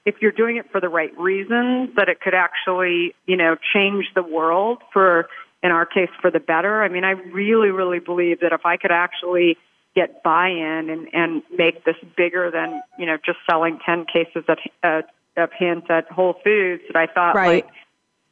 [0.04, 4.06] if you're doing it for the right reasons, that it could actually, you know, change
[4.14, 5.28] the world for,
[5.62, 6.82] in our case, for the better.
[6.82, 9.56] I mean, I really, really believe that if I could actually
[9.94, 14.58] get buy-in and, and make this bigger than, you know, just selling 10 cases of,
[14.82, 15.02] uh,
[15.36, 17.64] of hints at Whole Foods, that I thought, Right.
[17.64, 17.74] like,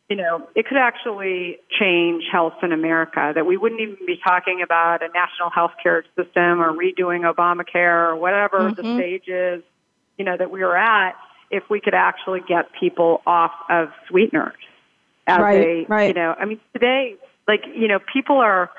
[0.09, 4.61] you know, it could actually change health in America, that we wouldn't even be talking
[4.61, 9.63] about a national health care system or redoing Obamacare or whatever the stage is,
[10.19, 11.15] you know, that we were at
[11.51, 14.55] if we could actually get people off of sweeteners
[15.27, 16.09] as Right, a, right.
[16.09, 18.71] you know, I mean, today, like, you know, people are,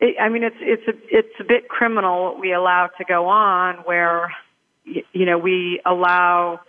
[0.00, 3.26] I I mean, it's, it's a, it's a bit criminal what we allow to go
[3.28, 4.32] on where,
[4.84, 6.60] you know, we allow,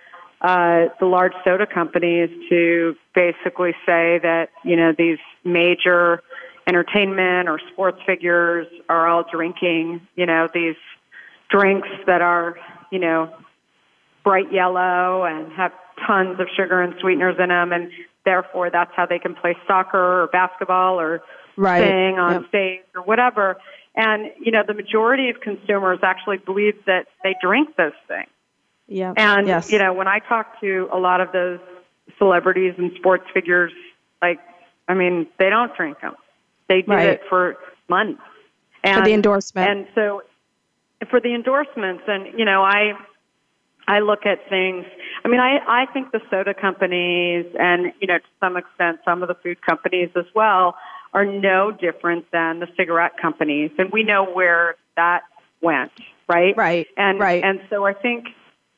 [0.42, 6.22] uh, the large soda companies to basically say that, you know, these major
[6.68, 10.76] entertainment or sports figures are all drinking, you know, these
[11.50, 12.58] drinks that are,
[12.92, 13.34] you know,
[14.26, 15.72] bright yellow and have
[16.06, 17.90] tons of sugar and sweeteners in them, and
[18.26, 21.22] therefore that's how they can play soccer or basketball or
[21.56, 21.82] Right.
[21.82, 22.50] sing on Yep.
[22.50, 23.56] stage or whatever.
[23.96, 28.28] And you know, the majority of consumers actually believe that they drink those things.
[28.88, 29.14] Yeah.
[29.16, 29.72] And yes.
[29.72, 31.60] you know, when I talk to a lot of those
[32.18, 33.72] celebrities and sports figures,
[34.22, 34.40] like,
[34.88, 36.16] I mean, they don't drink them.
[36.68, 37.10] They do Right.
[37.10, 37.58] it for
[37.88, 38.22] months.
[38.84, 39.70] And, For the endorsement.
[39.70, 40.24] And so,
[41.10, 42.94] for the endorsements, and you know, I
[43.88, 44.86] I look at things.
[45.24, 49.22] I mean, I I think the soda companies and you know to some extent some
[49.22, 50.76] of the food companies as well
[51.14, 55.22] are no different than the cigarette companies, and we know where that
[55.62, 55.92] went,
[56.28, 56.56] right?
[56.58, 57.44] Right, And right.
[57.44, 58.26] and so I think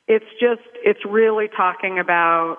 [0.07, 2.57] it's just it's really talking about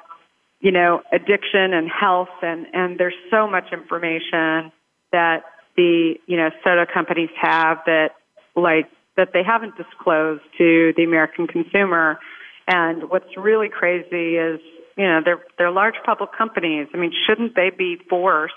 [0.60, 4.72] you know addiction and health and and there's so much information
[5.12, 5.44] that
[5.76, 8.10] the you know soda companies have that
[8.56, 12.18] like that they haven't disclosed to the American consumer
[12.66, 14.60] and what's really crazy is
[14.96, 18.54] you know they're they're large public companies I mean shouldn't they be forced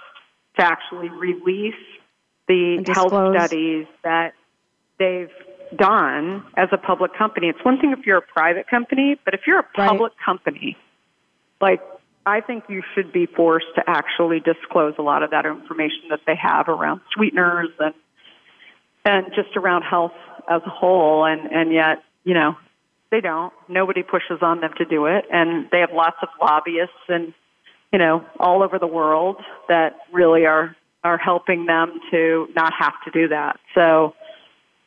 [0.58, 1.74] to actually release
[2.48, 4.34] the health studies that
[5.00, 5.30] they've
[5.76, 7.48] done as a public company.
[7.48, 9.88] It's one thing if you're a private company, but if you're a Right.
[9.90, 10.78] public company,
[11.62, 11.82] like
[12.26, 16.20] I think you should be forced to actually disclose a lot of that information that
[16.28, 17.94] they have around sweeteners and
[19.04, 20.12] and just around health
[20.50, 22.56] as a whole and and yet, you know,
[23.12, 23.54] they don't.
[23.68, 27.34] Nobody pushes on them to do it and they have lots of lobbyists and
[27.92, 32.94] you know, all over the world that really are are helping them to not have
[33.06, 33.60] to do that.
[33.76, 34.14] So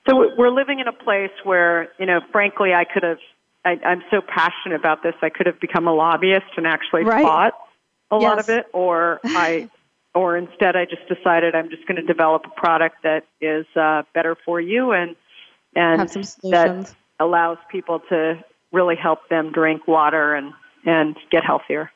[0.09, 3.19] so we're living in a place where, you know, frankly, I could have.
[3.67, 5.15] I, I'm so passionate about this.
[5.23, 7.23] I could have become a lobbyist and actually Right.
[7.23, 7.55] fought
[8.11, 9.71] a lot of it, or I,
[10.15, 14.03] or instead, I just decided I'm just going to develop a product that is uh,
[14.13, 15.17] better for you and
[15.77, 20.53] and Have some that allows people to really help them drink water and
[20.85, 21.91] and get healthier.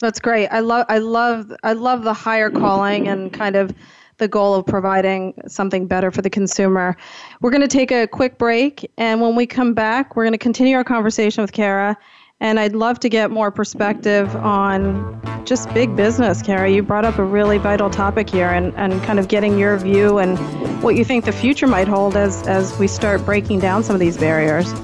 [0.00, 0.48] That's great.
[0.48, 3.74] I love I love I love the higher calling and kind of
[4.18, 6.96] the goal of providing something better for the consumer.
[7.40, 10.38] We're going to take a quick break and when we come back, we're going to
[10.38, 11.96] continue our conversation with Kara
[12.42, 16.68] and I'd love to get more perspective on just big business, Kara.
[16.68, 20.18] You brought up a really vital topic here and, and kind of getting your view
[20.18, 20.36] and
[20.82, 24.00] what you think the future might hold as, as we start breaking down some of
[24.00, 24.74] these barriers.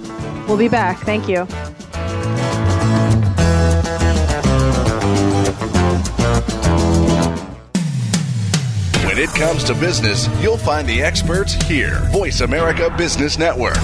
[0.46, 0.98] We'll be back.
[1.00, 1.46] Thank you.
[9.04, 12.08] When it comes to business, you'll find the experts here.
[12.12, 13.78] Voice America Business Network.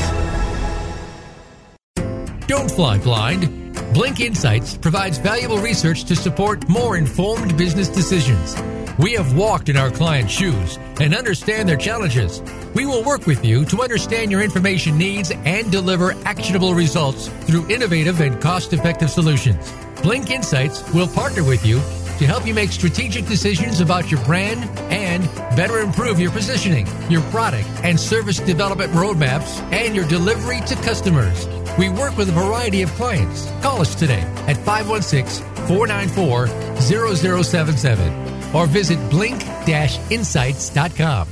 [2.47, 3.64] Don't fly blind.
[3.95, 8.57] Blink Insights provides valuable research to support more informed business decisions.
[8.99, 12.43] We have walked in our clients' shoes and understand their challenges.
[12.75, 17.71] We will work with you to understand your information needs and deliver actionable results through
[17.71, 19.73] innovative and cost effective solutions.
[20.03, 21.77] Blink Insights will partner with you
[22.19, 25.25] to help you make strategic decisions about your brand and
[25.57, 31.47] better improve your positioning, your product and service development roadmaps, and your delivery to customers.
[31.79, 33.51] We work with a variety of clients.
[33.63, 36.47] Call us today at 516 494
[36.77, 41.29] 0077 or visit blink insights.com.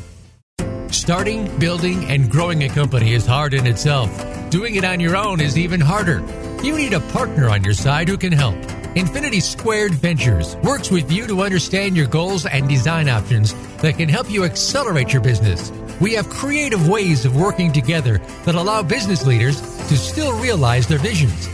[0.91, 4.11] Starting, building, and growing a company is hard in itself.
[4.51, 6.21] Doing it on your own is even harder.
[6.63, 8.57] You need a partner on your side who can help.
[8.95, 14.09] Infinity Squared Ventures works with you to understand your goals and design options that can
[14.09, 15.73] help you accelerate your business.
[15.99, 20.99] We have creative ways of working together that allow business leaders to still realize their
[20.99, 21.49] visions.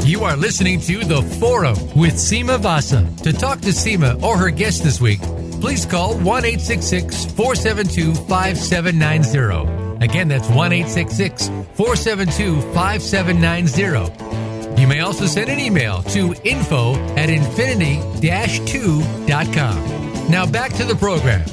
[0.04, 3.08] You are listening to The Forum with Sima Vasa.
[3.22, 5.20] To talk to Sima or her guest this week,
[5.60, 10.03] please call 1 472 5790.
[10.03, 14.82] Again, that's 1 472 5790.
[14.82, 20.30] You may also send an email to info at infinity 2.com.
[20.30, 21.43] Now back to the program.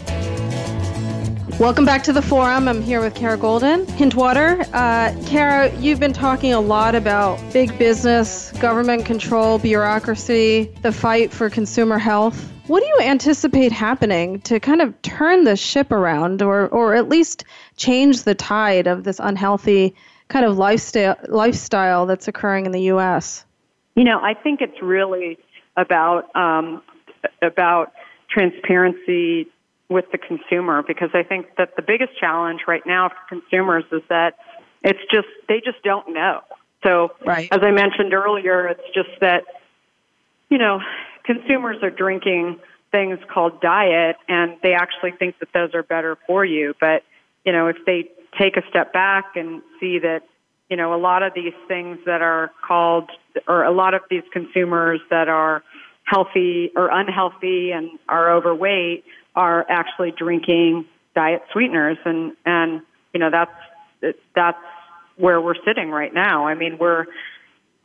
[1.59, 2.67] Welcome back to the forum.
[2.67, 4.69] I'm here with Kara Goldin, Hintwater.
[4.73, 11.33] Uh, Kara, you've been talking a lot about big business, government control, bureaucracy, the fight
[11.33, 12.51] for consumer health.
[12.67, 17.11] What do you anticipate happening to kind of turn the ship around or, or at
[17.11, 17.45] least
[17.77, 19.95] change the tide of this unhealthy
[20.29, 23.45] kind of lifestyle, lifestyle that's occurring in the U.S.?
[23.97, 25.39] You know, I think it's really
[25.77, 26.83] about um,
[27.43, 27.93] about
[28.31, 29.47] transparency
[29.91, 34.03] with the consumer because I think that the biggest challenge right now for consumers is
[34.09, 34.39] that
[34.83, 36.41] it's just they just don't know.
[36.83, 37.49] So right.
[37.53, 39.45] as I mentioned earlier, it's just that
[40.51, 40.81] you know,
[41.25, 42.59] consumers are drinking
[42.93, 47.03] things called diet and they actually think that those are better for you, but
[47.45, 50.23] you know, if they take a step back and see that
[50.71, 53.11] you know, a lot of these things that are called,
[53.47, 55.63] or a lot of these consumers that are
[56.05, 59.05] healthy or unhealthy and are overweight
[59.35, 61.99] are actually drinking diet sweeteners.
[62.05, 64.59] And and you know that's that's
[65.17, 66.47] where we're sitting right now.
[66.47, 67.07] I mean we're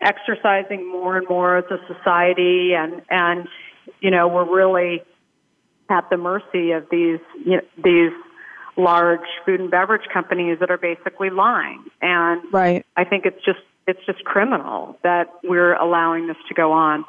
[0.01, 3.47] exercising more and more as a society and and
[3.99, 5.03] you know we're really
[5.89, 8.11] at the mercy of these you know, these
[8.77, 12.85] large food and beverage companies that are basically lying and right.
[12.95, 17.03] i think it's just it's just criminal that we're allowing this to go on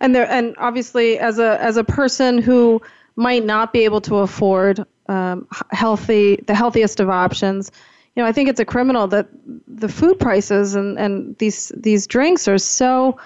[0.00, 2.80] and there and obviously as a as a person who
[3.16, 7.72] might not be able to afford um, healthy the healthiest of options
[8.14, 9.28] you know i think it's a criminal that
[9.66, 13.18] the food prices and and these these drinks are so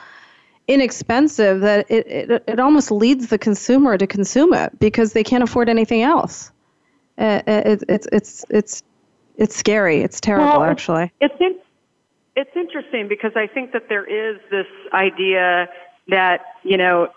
[0.67, 5.43] inexpensive that it, it it almost leads the consumer to consume it because they can't
[5.43, 6.53] afford anything else.
[7.17, 8.83] Uh, it, it's it's it's
[9.37, 10.03] it's scary.
[10.03, 11.11] It's terrible well, actually.
[11.21, 11.59] it's in,
[12.37, 15.69] it's interesting because i think that there is this idea
[16.07, 17.09] that you know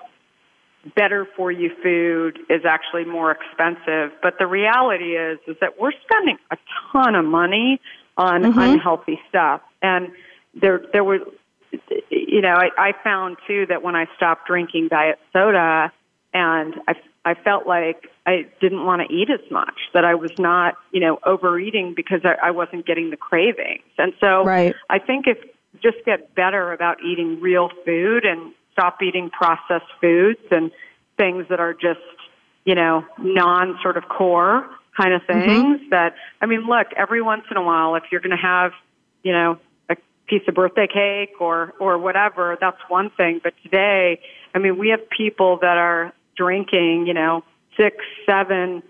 [0.96, 4.12] better for you food is actually more expensive.
[4.22, 6.58] But the reality is is that we're spending a
[6.92, 7.80] ton of money
[8.18, 8.60] on mm-hmm.
[8.60, 9.62] unhealthy stuff.
[9.82, 10.10] And
[10.60, 11.20] there there were
[12.10, 15.92] you know, I, I found too that when I stopped drinking diet soda
[16.34, 20.32] and I I felt like I didn't want to eat as much, that I was
[20.40, 23.84] not, you know, overeating because I, I wasn't getting the cravings.
[23.98, 24.76] And so right.
[24.90, 25.38] I think if
[25.82, 30.72] just get better about eating real food and stop eating processed foods and
[31.18, 32.00] things that are just,
[32.66, 34.68] you know, non sort of core
[34.98, 35.90] kind of things mm-hmm.
[35.90, 38.72] that, I mean, look, every once in a while, if you're going to have,
[39.24, 39.58] you know,
[39.90, 39.96] a
[40.28, 43.40] piece of birthday cake or, or whatever, that's one thing.
[43.44, 44.20] But today,
[44.54, 47.44] I mean, we have people that are drinking, you know,
[47.78, 48.84] six, seven,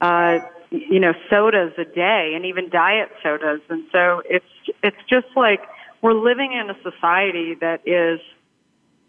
[0.00, 0.38] uh,
[0.70, 3.60] you know, sodas a day and even diet sodas.
[3.68, 4.44] And so it's,
[4.82, 5.60] it's just like
[6.02, 8.20] we're living in a society that is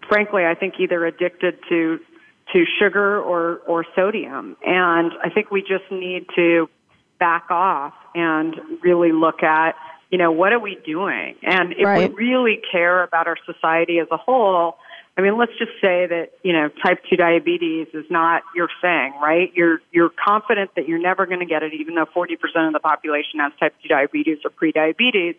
[0.08, 2.00] frankly, I think either addicted to
[2.54, 6.70] to sugar or or sodium, and I think we just need to
[7.20, 9.76] back off and really look at
[10.10, 12.10] you know what are we doing, and if right.
[12.10, 14.78] we really care about our society as a whole,
[15.18, 19.14] I mean, let's just say that, you know, type 2 diabetes is not your thing,
[19.20, 19.52] right?
[19.56, 22.34] You're, you're confident that you're never going to get it, even though 40%
[22.68, 25.36] of the population has type 2 diabetes or prediabetes.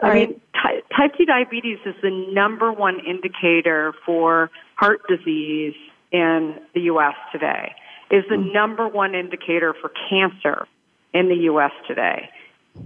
[0.00, 5.74] I mean, ty- type 2 diabetes is the number one indicator for heart disease
[6.12, 7.14] in the U.S.
[7.32, 7.74] today,
[8.10, 8.52] is the mm.
[8.52, 10.66] number one indicator for cancer
[11.14, 11.72] in the U.S.
[11.88, 12.30] today.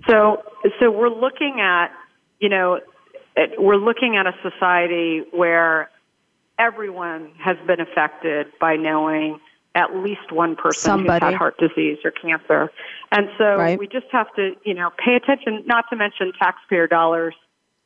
[0.07, 0.43] So,
[0.79, 1.89] so we're looking at,
[2.39, 2.81] you know,
[3.59, 5.91] we're looking at a society where
[6.59, 9.41] everyone has been affected by knowing
[9.75, 11.25] at least one person Somebody.
[11.25, 12.71] who's had heart disease or cancer.
[13.13, 13.79] And so right.
[13.79, 17.35] we just have to, you know, pay attention, not to mention taxpayer dollars.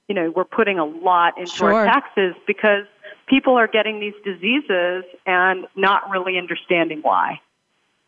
[0.09, 1.73] You know, we're putting a lot into sure.
[1.73, 2.85] our taxes because
[3.27, 7.41] people are getting these diseases and not really understanding why.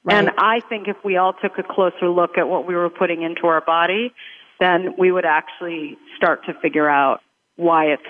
[0.05, 0.17] Right.
[0.17, 3.23] And I think if we all took a closer look at what we were putting
[3.23, 4.13] into our body,
[4.61, 7.21] then we would actually start to figure out
[7.57, 8.03] why it's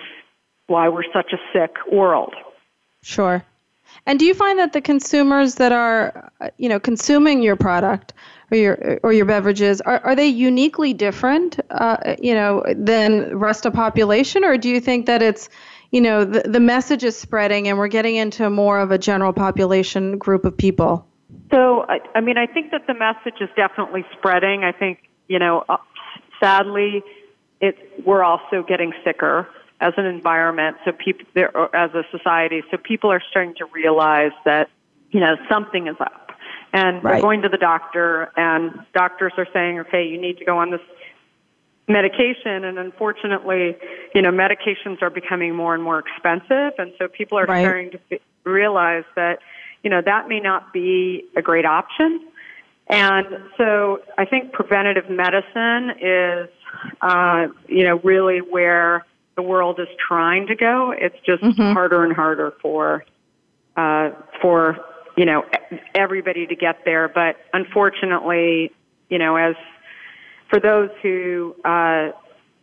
[0.67, 2.35] why we're such a sick world.
[3.03, 3.45] Sure.
[4.07, 8.13] And do you find that the consumers that are, you know, consuming your product
[8.51, 13.67] or your or your beverages are, are they uniquely different, uh, you know, than rest
[13.67, 15.49] of population, or do you think that it's,
[15.91, 19.33] you know, the, the message is spreading and we're getting into more of a general
[19.33, 21.07] population group of people?
[21.51, 24.65] So, I, I mean, I think that the message is definitely spreading.
[24.65, 25.77] I think, you know, uh,
[26.41, 27.03] sadly,
[27.61, 29.49] it we're also getting sicker
[29.81, 31.27] as an environment, so people,
[31.75, 34.71] as a society, so people are starting to realize that,
[35.11, 36.33] you know, something is up.
[36.73, 37.13] And right.
[37.13, 40.71] they're going to the doctor, and doctors are saying, okay, you need to go on
[40.71, 40.81] this
[41.89, 42.65] medication.
[42.65, 43.77] And unfortunately,
[44.15, 46.73] you know, medications are becoming more and more expensive.
[46.79, 47.63] And so people are right.
[47.63, 49.39] starting to f- realize that,
[49.83, 52.29] you know, that may not be a great option.
[52.89, 56.49] And so I think preventative medicine is,
[57.01, 59.05] uh, you know, really where
[59.37, 60.93] the world is trying to go.
[60.97, 61.73] It's just mm-hmm.
[61.73, 63.05] harder and harder for
[63.77, 64.11] uh,
[64.41, 64.79] for
[65.17, 65.45] you know
[65.95, 67.09] everybody to get there.
[67.09, 68.73] But unfortunately,
[69.09, 69.55] you know, as
[70.51, 72.13] for those who uh,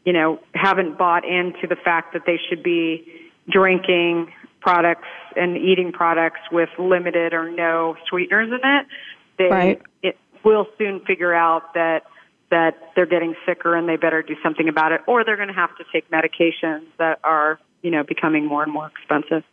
[0.03, 5.91] you know haven't bought into the fact that they should be drinking products and eating
[5.91, 8.87] products with limited or no sweeteners in it,
[9.37, 9.81] they right.
[10.01, 12.03] it will soon figure out that
[12.53, 15.55] that they're getting sicker and they better do something about it, or they're going to
[15.55, 19.43] have to take medications that are, you know, becoming more and more expensive.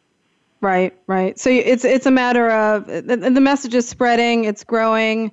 [0.61, 1.38] Right, right.
[1.38, 5.32] So it's it's a matter of the, the message is spreading, it's growing,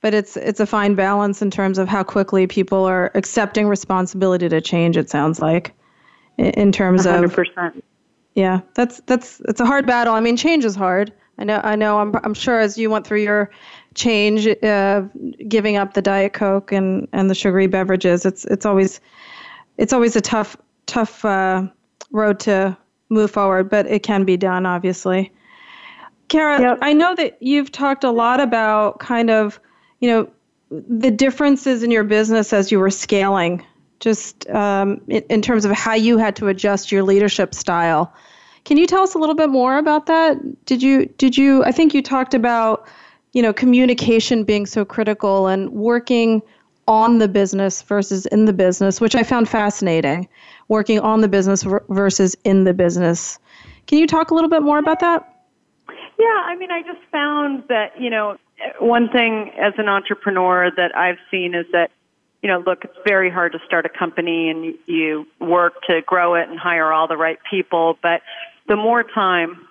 [0.00, 4.48] but it's it's a fine balance in terms of how quickly people are accepting responsibility
[4.48, 4.96] to change.
[4.96, 5.74] It sounds like,
[6.38, 7.76] in, terms 100%.
[7.76, 7.82] of
[8.36, 10.14] yeah, that's that's it's a hard battle.
[10.14, 11.12] I mean, change is hard.
[11.38, 11.60] I know.
[11.64, 11.98] I know.
[11.98, 13.50] I'm I'm sure as you went through your
[13.94, 15.02] change, uh,
[15.48, 18.24] giving up the diet coke and and the sugary beverages.
[18.24, 19.00] It's it's always
[19.78, 21.66] it's always a tough tough uh,
[22.10, 22.76] road to
[23.08, 25.32] move forward, but it can be done, obviously.
[26.28, 26.78] Kara, yep.
[26.80, 29.58] I know that you've talked a lot about kind of,
[29.98, 30.30] you know,
[30.70, 33.66] the differences in your business as you were scaling,
[33.98, 38.14] just um, in, in terms of how you had to adjust your leadership style.
[38.64, 40.38] Can you tell us a little bit more about that?
[40.66, 42.86] Did you did you I think you talked about
[43.32, 46.42] you know, communication being so critical and working
[46.88, 50.28] on the business versus in the business, which I found fascinating,
[50.68, 53.38] working on the business versus in the business.
[53.86, 55.26] Can you talk a little bit more about that?
[56.18, 58.36] Yeah, I mean, I just found that, you know,
[58.78, 61.90] one thing as an entrepreneur that I've seen is that,
[62.42, 66.34] you know, look, it's very hard to start a company and you work to grow
[66.34, 68.22] it and hire all the right people, but
[68.68, 69.66] the more time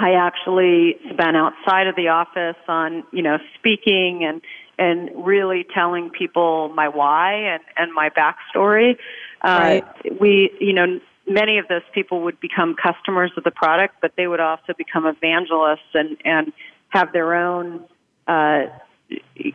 [0.00, 4.40] I actually spent outside of the office on, you know, speaking and
[4.78, 8.96] and really telling people my why and and my backstory.
[9.44, 9.84] Right.
[9.84, 14.12] Uh, we, you know, many of those people would become customers of the product, but
[14.16, 16.52] they would also become evangelists and and
[16.88, 17.84] have their own,
[18.26, 18.62] uh,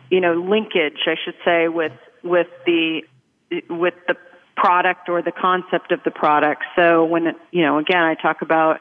[0.08, 1.92] you know, linkage, I should say, with
[2.22, 3.02] with the
[3.68, 4.16] with the
[4.56, 6.62] product or the concept of the product.
[6.76, 8.80] So when you know, again, I talk about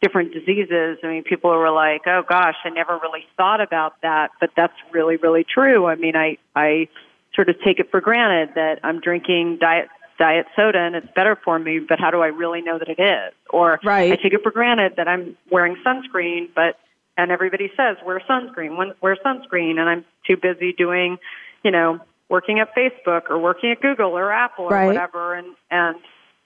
[0.00, 0.98] different diseases.
[1.02, 4.76] I mean, people were like, "Oh gosh, I never really thought about that," but that's
[4.92, 5.86] really, really true.
[5.86, 6.88] I mean, I I
[7.34, 9.88] sort of take it for granted that I'm drinking diet
[10.18, 13.00] diet soda and it's better for me, but how do I really know that it
[13.00, 13.32] is?
[13.48, 14.12] Or right.
[14.12, 16.78] I take it for granted that I'm wearing sunscreen, but
[17.16, 21.18] and everybody says wear sunscreen, wear sunscreen, and I'm too busy doing,
[21.64, 24.86] you know, working at Facebook or working at Google or Apple or right.
[24.86, 25.96] whatever, and and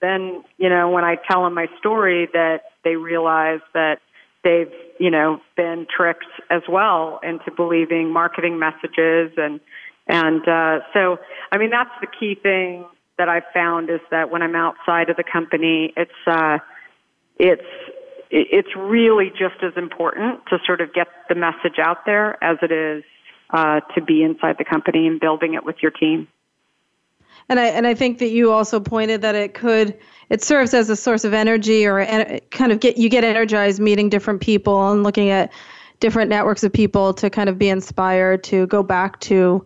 [0.01, 3.99] then you know when I tell them my story that they realize that
[4.43, 9.59] they've you know been tricked as well into believing marketing messages and
[10.07, 11.17] and uh, so
[11.51, 12.85] I mean that's the key thing
[13.17, 16.59] that I've found is that when I'm outside of the company, it's uh,
[17.37, 17.61] it's
[18.29, 22.71] it's really just as important to sort of get the message out there as it
[22.71, 23.03] is
[23.51, 26.27] uh, to be inside the company and building it with your team.
[27.49, 29.97] And I and I think that you also pointed that it could
[30.29, 32.05] it serves as a source of energy or
[32.51, 35.51] kind of get you get energized meeting different people and looking at
[35.99, 39.65] different networks of people to kind of be inspired to go back to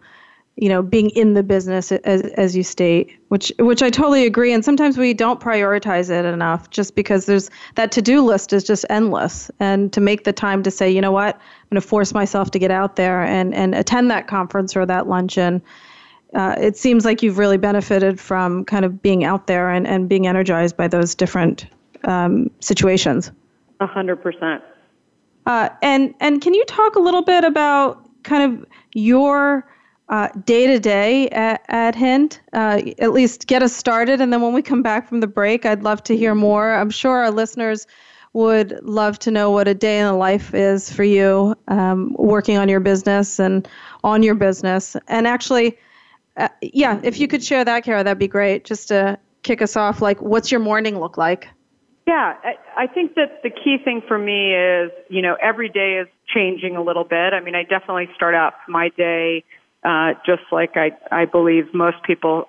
[0.57, 4.51] you know being in the business as as you state which which I totally agree.
[4.51, 8.85] And sometimes we don't prioritize it enough just because there's that to-do list is just
[8.89, 9.49] endless.
[9.59, 11.35] And to make the time to say you know what?
[11.35, 14.85] I'm going to force myself to get out there and and attend that conference or
[14.87, 15.61] that luncheon
[16.35, 20.07] uh, it seems like you've really benefited from kind of being out there and, and
[20.07, 21.65] being energized by those different
[22.03, 23.31] um, situations.
[23.79, 24.63] A hundred percent.
[25.45, 29.65] Uh, and and can you talk a little bit about kind of your
[30.45, 32.41] day to day at Hint?
[32.53, 35.65] Uh, at least get us started, and then when we come back from the break,
[35.65, 36.73] I'd love to hear more.
[36.73, 37.87] I'm sure our listeners
[38.33, 42.57] would love to know what a day in the life is for you, um, working
[42.57, 43.67] on your business and
[44.03, 45.77] on your business, and actually
[46.39, 48.65] uh, yeah, if you could share that, Kara, that'd be great.
[48.65, 51.47] Just to kick us off, like, what's your morning look like?
[52.07, 55.99] Yeah, I, I think that the key thing for me is, you know, every day
[56.01, 57.33] is changing a little bit.
[57.33, 59.43] I mean, I definitely start out my day
[59.83, 62.45] uh, just like I, I believe most people,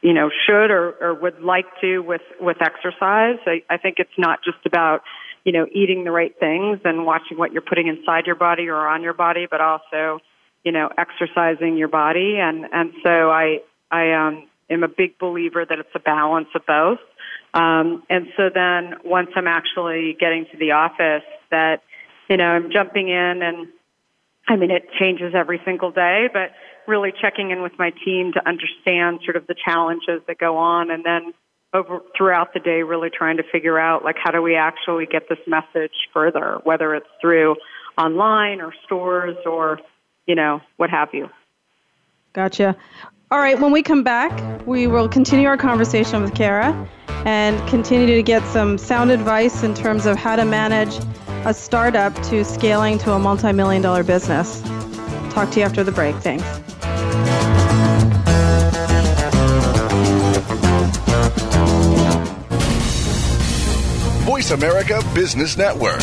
[0.00, 3.38] you know, should or, or would like to with, with exercise.
[3.46, 5.02] I, I think it's not just about,
[5.44, 8.86] you know, eating the right things and watching what you're putting inside your body or
[8.86, 10.20] on your body, but also,
[10.64, 12.36] you know, exercising your body.
[12.38, 13.60] And, and so I,
[13.90, 16.98] I, um, am a big believer that it's a balance of both.
[17.52, 21.82] Um, and so then once I'm actually getting to the office that,
[22.28, 23.68] you know, I'm jumping in and
[24.46, 26.50] I mean, it changes every single day, but
[26.86, 30.90] really checking in with my team to understand sort of the challenges that go on
[30.90, 31.32] and then
[31.72, 35.28] over throughout the day really trying to figure out like how do we actually get
[35.28, 37.56] this message further, whether it's through
[37.96, 39.78] online or stores or
[40.26, 41.28] you know, what have you.
[42.32, 42.76] Gotcha.
[43.30, 46.88] All right, when we come back, we will continue our conversation with Kara
[47.24, 50.98] and continue to get some sound advice in terms of how to manage
[51.46, 54.62] a startup to scaling to a multi million dollar business.
[55.30, 56.14] Talk to you after the break.
[56.16, 56.44] Thanks.
[64.24, 66.00] Voice America Business Network,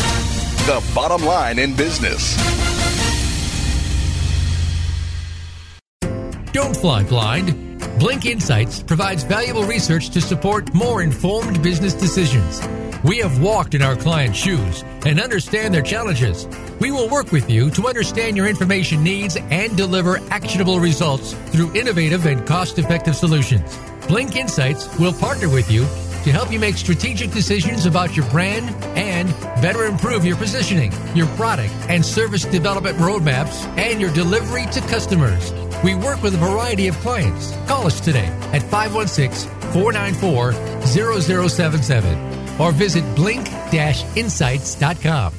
[0.66, 2.61] the bottom line in business.
[6.52, 7.80] Don't fly blind.
[7.98, 12.60] Blink Insights provides valuable research to support more informed business decisions.
[13.04, 16.46] We have walked in our clients' shoes and understand their challenges.
[16.78, 21.74] We will work with you to understand your information needs and deliver actionable results through
[21.74, 23.78] innovative and cost effective solutions.
[24.06, 25.84] Blink Insights will partner with you
[26.24, 29.30] to help you make strategic decisions about your brand and
[29.62, 35.50] better improve your positioning, your product and service development roadmaps, and your delivery to customers.
[35.84, 37.56] We work with a variety of clients.
[37.66, 40.52] Call us today at 516 494
[40.86, 43.48] 0077 or visit blink
[44.16, 45.34] insights.com.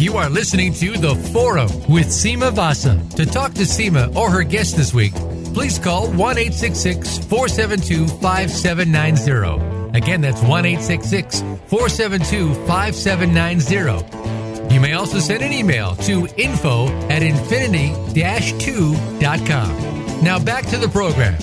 [0.00, 2.98] You are listening to The Forum with Sima Vasa.
[3.16, 5.12] To talk to Sima or her guest this week,
[5.52, 9.71] please call 1 472 5790.
[9.94, 10.64] Again, that's 1
[11.68, 14.74] 472 5790.
[14.74, 20.24] You may also send an email to info at infinity 2.com.
[20.24, 21.36] Now back to the program.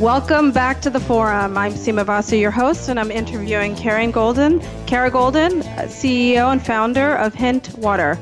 [0.00, 1.58] Welcome back to the forum.
[1.58, 7.16] I'm Sima Vasa, your host, and I'm interviewing Karen Goldin, Kara Goldin, CEO and founder
[7.16, 8.16] of Hint Water.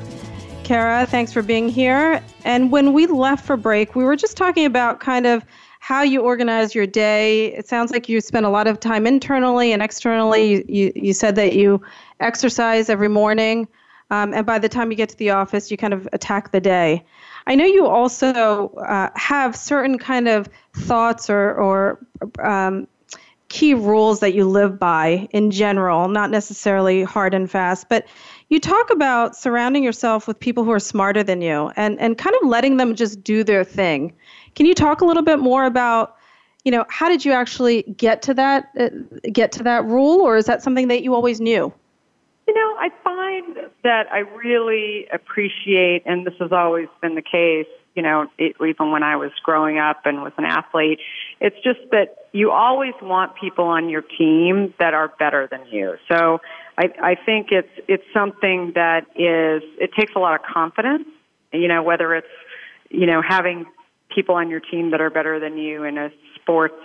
[0.63, 2.19] Kara, thanks for being here.
[2.43, 5.45] And when we left for break, we were just talking about kind of
[5.85, 7.53] how you organize your day.
[7.53, 10.53] It sounds like you spend a lot of time internally and externally.
[10.53, 11.79] You, you, you said that you
[12.19, 13.67] exercise every morning.
[14.09, 16.59] Um, and by the time you get to the office, you kind of attack the
[16.59, 17.05] day.
[17.45, 21.99] I know you also uh, have certain kind of thoughts or, or
[22.39, 22.87] um,
[23.49, 28.07] key rules that you live by in general, not necessarily hard and fast, but
[28.49, 32.35] you talk about surrounding yourself with people who are smarter than you and, and kind
[32.41, 34.15] of letting them just do their thing.
[34.55, 36.15] Can you talk a little bit more about,
[36.63, 38.89] you know, how did you actually get to that uh,
[39.31, 41.71] get to that rule, or is that something that you always knew?
[42.47, 47.67] You know, I find that I really appreciate, and this has always been the case,
[47.95, 50.99] you know, it, even when I was growing up and was an athlete,
[51.39, 55.95] it's just that you always want people on your team that are better than you.
[56.07, 56.39] So
[56.77, 61.07] I, I think it's, it's something that is, it takes a lot of confidence,
[61.51, 62.27] you know, whether it's,
[62.91, 63.65] you know, having
[64.13, 66.75] people on your team that are better than you in a sports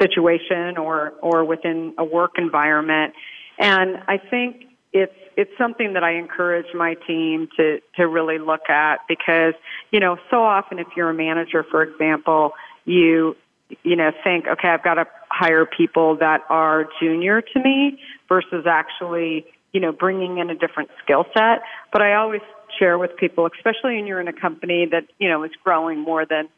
[0.00, 3.14] situation or, or within a work environment.
[3.58, 8.68] And I think it's it's something that I encourage my team to to really look
[8.68, 9.54] at because
[9.90, 12.52] you know so often if you're a manager for example
[12.84, 13.36] you
[13.84, 18.64] you know think okay I've got to hire people that are junior to me versus
[18.66, 22.40] actually you know bringing in a different skill set but I always
[22.78, 26.24] share with people especially when you're in a company that you know is growing more
[26.26, 26.48] than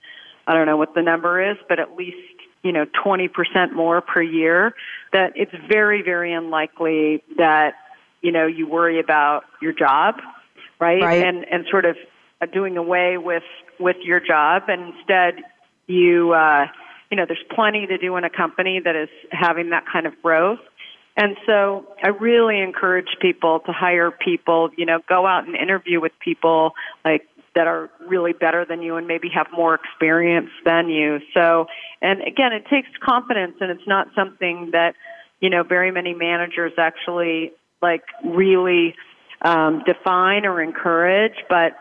[0.47, 2.17] I don't know what the number is but at least
[2.63, 4.75] you know 20% more per year
[5.13, 7.75] that it's very very unlikely that
[8.23, 10.17] you know, you worry about your job,
[10.79, 11.03] right?
[11.03, 11.25] right.
[11.25, 11.97] And and sort of
[12.53, 13.43] doing away with
[13.79, 15.43] with your job, and instead
[15.87, 16.67] you uh,
[17.11, 20.21] you know, there's plenty to do in a company that is having that kind of
[20.23, 20.61] growth.
[21.17, 26.01] And so I really encourage people to hire people, you know, go out and interview
[26.01, 26.73] with people
[27.05, 31.19] like that are really better than you and maybe have more experience than you.
[31.35, 31.67] So,
[32.01, 34.95] and again, it takes confidence and it's not something that,
[35.41, 37.53] you know, very many managers actually
[37.83, 38.95] like really
[39.43, 41.73] um, define or encourage, but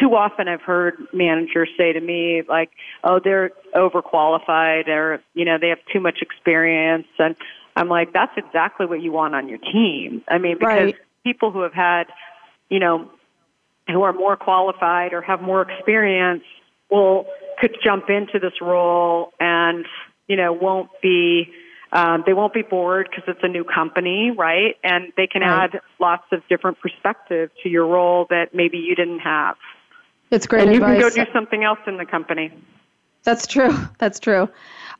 [0.00, 2.70] too often I've heard managers say to me like,
[3.02, 7.34] "Oh, they're overqualified," or you know, they have too much experience, and
[7.78, 10.96] I'm like, "That's exactly what you want on your team." I mean, because right.
[11.24, 12.04] people who have had,
[12.68, 13.10] you know,
[13.88, 16.44] who are more qualified or have more experience
[16.90, 17.26] will
[17.60, 19.84] could jump into this role and
[20.26, 21.52] you know won't be
[21.92, 24.76] um, they won't be bored because it's a new company, right?
[24.84, 25.72] And they can right.
[25.74, 29.56] add lots of different perspective to your role that maybe you didn't have.
[30.30, 30.96] That's great and advice.
[30.96, 32.52] you can go do something else in the company.
[33.28, 33.76] That's true.
[33.98, 34.48] That's true.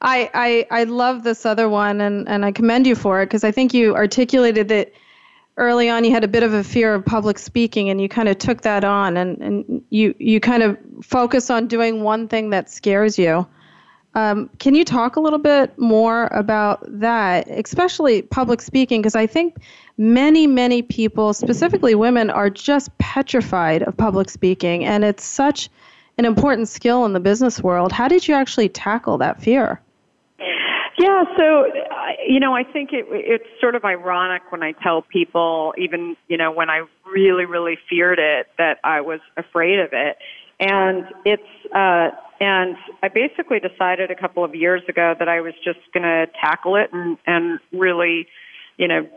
[0.02, 3.42] I, I, I love this other one, and, and I commend you for it because
[3.42, 4.92] I think you articulated that
[5.56, 8.28] early on you had a bit of a fear of public speaking, and you kind
[8.28, 12.50] of took that on, and, and you, you kind of focus on doing one thing
[12.50, 13.46] that scares you.
[14.14, 19.00] Um, can you talk a little bit more about that, especially public speaking?
[19.00, 19.56] Because I think
[19.96, 25.70] many, many people, specifically women, are just petrified of public speaking, and it's such
[26.18, 27.92] an important skill in the business world.
[27.92, 29.80] How did you actually tackle that fear?
[30.98, 31.66] Yeah, so
[32.26, 36.36] you know, I think it, it's sort of ironic when I tell people, even you
[36.36, 40.18] know, when I really, really feared it, that I was afraid of it,
[40.58, 42.10] and it's uh,
[42.40, 46.26] and I basically decided a couple of years ago that I was just going to
[46.40, 48.28] tackle it and, and really,
[48.76, 49.08] you know,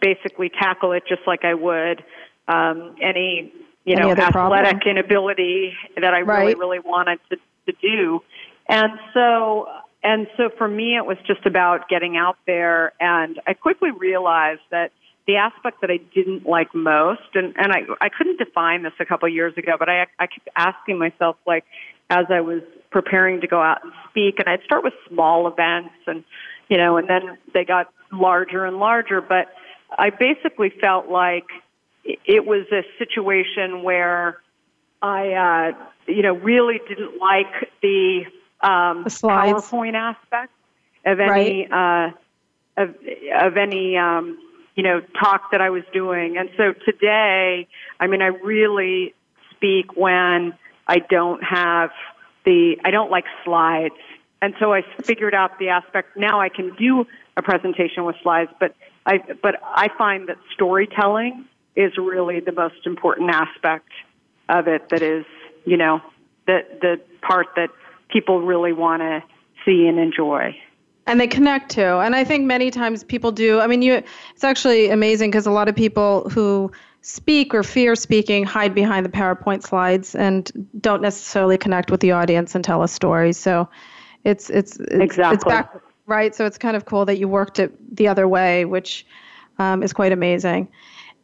[0.00, 2.02] basically tackle it just like I would
[2.48, 3.52] um, any,
[3.84, 4.80] you any know, athletic problem?
[4.86, 6.40] inability that I right.
[6.40, 8.20] really, really wanted to, to do.
[8.68, 9.66] And so,
[10.02, 12.92] and so for me, it was just about getting out there.
[13.00, 14.92] And I quickly realized that
[15.26, 19.04] the aspect that I didn't like most, and, and I, I couldn't define this a
[19.04, 21.64] couple of years ago, but I, I kept asking myself, like,
[22.08, 24.36] as I was preparing to go out and speak.
[24.38, 26.24] And I'd start with small events and,
[26.68, 29.20] you know, and then they got larger and larger.
[29.20, 29.46] But
[29.96, 31.46] I basically felt like
[32.04, 34.40] it was a situation where
[35.02, 38.24] I, uh, you know, really didn't like the,
[38.60, 39.10] um, the.
[39.10, 40.52] PowerPoint aspect
[41.04, 42.12] of any, right.
[42.76, 42.94] uh, of,
[43.42, 44.38] of any, um,
[44.74, 46.36] you know, talk that I was doing.
[46.36, 49.14] And so today, I mean, I really
[49.54, 50.54] speak when
[50.86, 51.90] I don't have
[52.44, 53.94] the, I don't like slides.
[54.42, 56.16] And so I figured out the aspect.
[56.16, 58.74] Now I can do a presentation with slides, but
[59.04, 61.46] I, but I find that storytelling
[61.76, 63.88] is really the most important aspect
[64.48, 64.88] of it.
[64.90, 65.24] That is,
[65.64, 66.00] you know,
[66.46, 67.70] the, the part that
[68.08, 69.22] people really want to
[69.64, 70.56] see and enjoy
[71.06, 74.02] and they connect to and i think many times people do i mean you
[74.32, 79.06] it's actually amazing because a lot of people who speak or fear speaking hide behind
[79.06, 80.50] the PowerPoint slides and
[80.80, 83.32] don't necessarily connect with the audience and tell a story.
[83.32, 83.68] So
[84.24, 85.74] it's it's it's, exactly it's back
[86.06, 86.34] right.
[86.34, 89.06] So it's kind of cool that you worked it the other way, which
[89.58, 90.68] um, is quite amazing.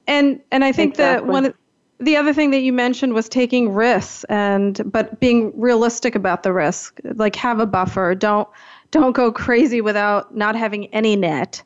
[0.07, 1.27] And and I think exactly.
[1.27, 1.55] that one
[1.99, 6.53] the other thing that you mentioned was taking risks and but being realistic about the
[6.53, 7.01] risk.
[7.05, 8.15] Like have a buffer.
[8.15, 8.49] Don't
[8.91, 11.63] don't go crazy without not having any net.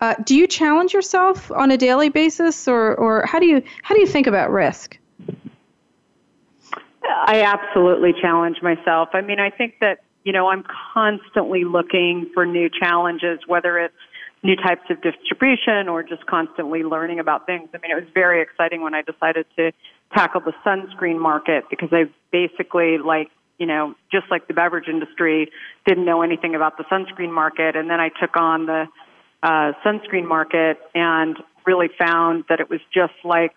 [0.00, 3.94] Uh, do you challenge yourself on a daily basis, or, or how do you how
[3.94, 4.98] do you think about risk?
[7.04, 9.10] I absolutely challenge myself.
[9.12, 13.94] I mean, I think that you know I'm constantly looking for new challenges, whether it's
[14.42, 17.68] new types of distribution or just constantly learning about things.
[17.74, 19.72] I mean, it was very exciting when I decided to
[20.12, 25.52] tackle the sunscreen market because I basically like you know, just like the beverage industry,
[25.86, 27.76] didn't know anything about the sunscreen market.
[27.76, 28.88] And then I took on the
[29.40, 33.52] uh, sunscreen market and really found that it was just like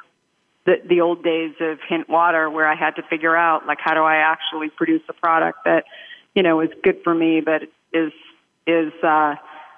[0.65, 3.95] the, the old days of hint water where I had to figure out like how
[3.95, 5.85] do I actually produce a product that,
[6.35, 8.11] you know, is good for me but is
[8.67, 9.35] is uh,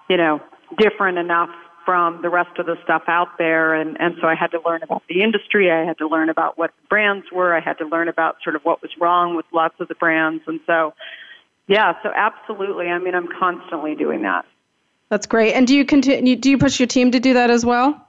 [0.10, 0.42] you know,
[0.78, 1.50] different enough
[1.86, 4.84] from the rest of the stuff out there and and so I had to learn
[4.84, 7.86] about the industry, I had to learn about what the brands were, I had to
[7.86, 10.94] learn about sort of what was wrong with lots of the brands and so
[11.68, 12.88] yeah, so absolutely.
[12.88, 14.46] I mean, I'm constantly doing that.
[15.10, 15.54] That's great.
[15.54, 16.36] And do you continue?
[16.36, 18.02] Do you push your team to do that as well?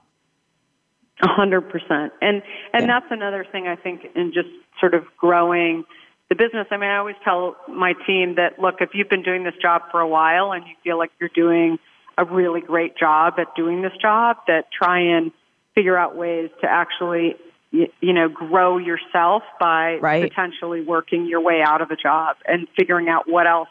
[1.21, 2.13] A hundred percent.
[2.21, 2.41] And
[2.73, 2.87] and yeah.
[2.87, 4.49] that's another thing I think in just
[4.79, 5.83] sort of growing
[6.29, 6.67] the business.
[6.71, 9.83] I mean, I always tell my team that look, if you've been doing this job
[9.91, 11.79] for a while and you feel like you're doing
[12.19, 15.31] a really great job at doing this job, that try and
[15.73, 17.35] figure out ways to actually
[17.71, 20.27] you know grow yourself by right.
[20.27, 23.69] potentially working your way out of a job and figuring out what else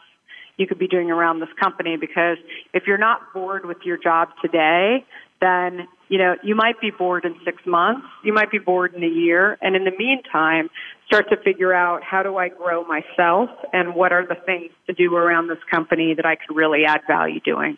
[0.57, 2.37] you could be doing around this company because
[2.73, 5.05] if you're not bored with your job today,
[5.41, 9.03] then you know you might be bored in six months, you might be bored in
[9.03, 10.69] a year, and in the meantime,
[11.05, 14.93] start to figure out how do I grow myself and what are the things to
[14.93, 17.77] do around this company that I could really add value doing.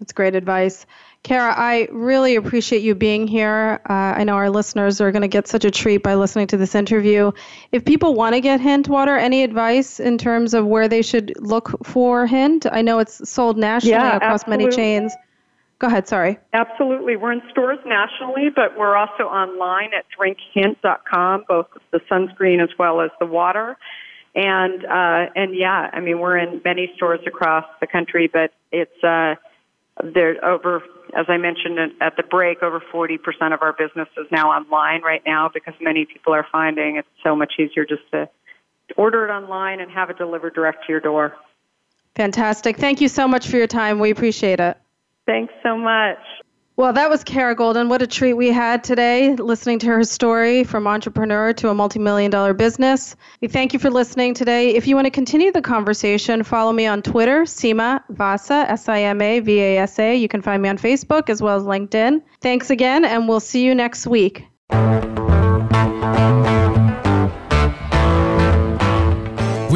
[0.00, 0.86] That's great advice.
[1.22, 3.82] Kara, I really appreciate you being here.
[3.88, 6.56] Uh, I know our listeners are going to get such a treat by listening to
[6.56, 7.32] this interview.
[7.70, 11.34] If people want to get Hint Water, any advice in terms of where they should
[11.38, 12.64] look for Hint?
[12.72, 14.64] I know it's sold nationally yeah, across absolutely.
[14.64, 15.12] many chains.
[15.78, 16.38] Go ahead, sorry.
[16.54, 17.16] Absolutely.
[17.16, 23.02] We're in stores nationally, but we're also online at drinkhint.com, both the sunscreen as well
[23.02, 23.76] as the water.
[24.34, 29.02] And uh, and yeah, I mean we're in many stores across the country, but it's
[29.02, 29.34] uh,
[30.02, 30.82] there over,
[31.16, 33.18] as I mentioned at the break, over 40%
[33.52, 37.34] of our business is now online right now because many people are finding it's so
[37.36, 38.28] much easier just to
[38.96, 41.34] order it online and have it delivered direct to your door.
[42.14, 42.76] Fantastic.
[42.76, 43.98] Thank you so much for your time.
[43.98, 44.76] We appreciate it.
[45.26, 46.18] Thanks so much.
[46.80, 47.90] Well, that was Kara Goldin.
[47.90, 52.30] What a treat we had today listening to her story from entrepreneur to a multi-million
[52.30, 53.16] dollar business.
[53.42, 54.74] We thank you for listening today.
[54.74, 60.16] If you want to continue the conversation, follow me on Twitter, Sima Vasa, S-I-M-A-V-A-S-A.
[60.16, 62.22] You can find me on Facebook as well as LinkedIn.
[62.40, 64.46] Thanks again, and we'll see you next week.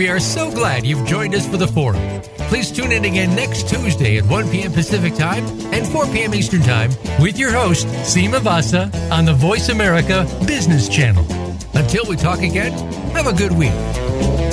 [0.04, 2.20] We are so glad you've joined us for the forum.
[2.50, 4.70] Please tune in again next Tuesday at 1 p.m.
[4.70, 6.34] Pacific Time and 4 p.m.
[6.34, 11.24] Eastern Time with your host, Sima Vasa, on the Voice America Business Channel.
[11.72, 12.72] Until we talk again,
[13.12, 14.43] have a good week.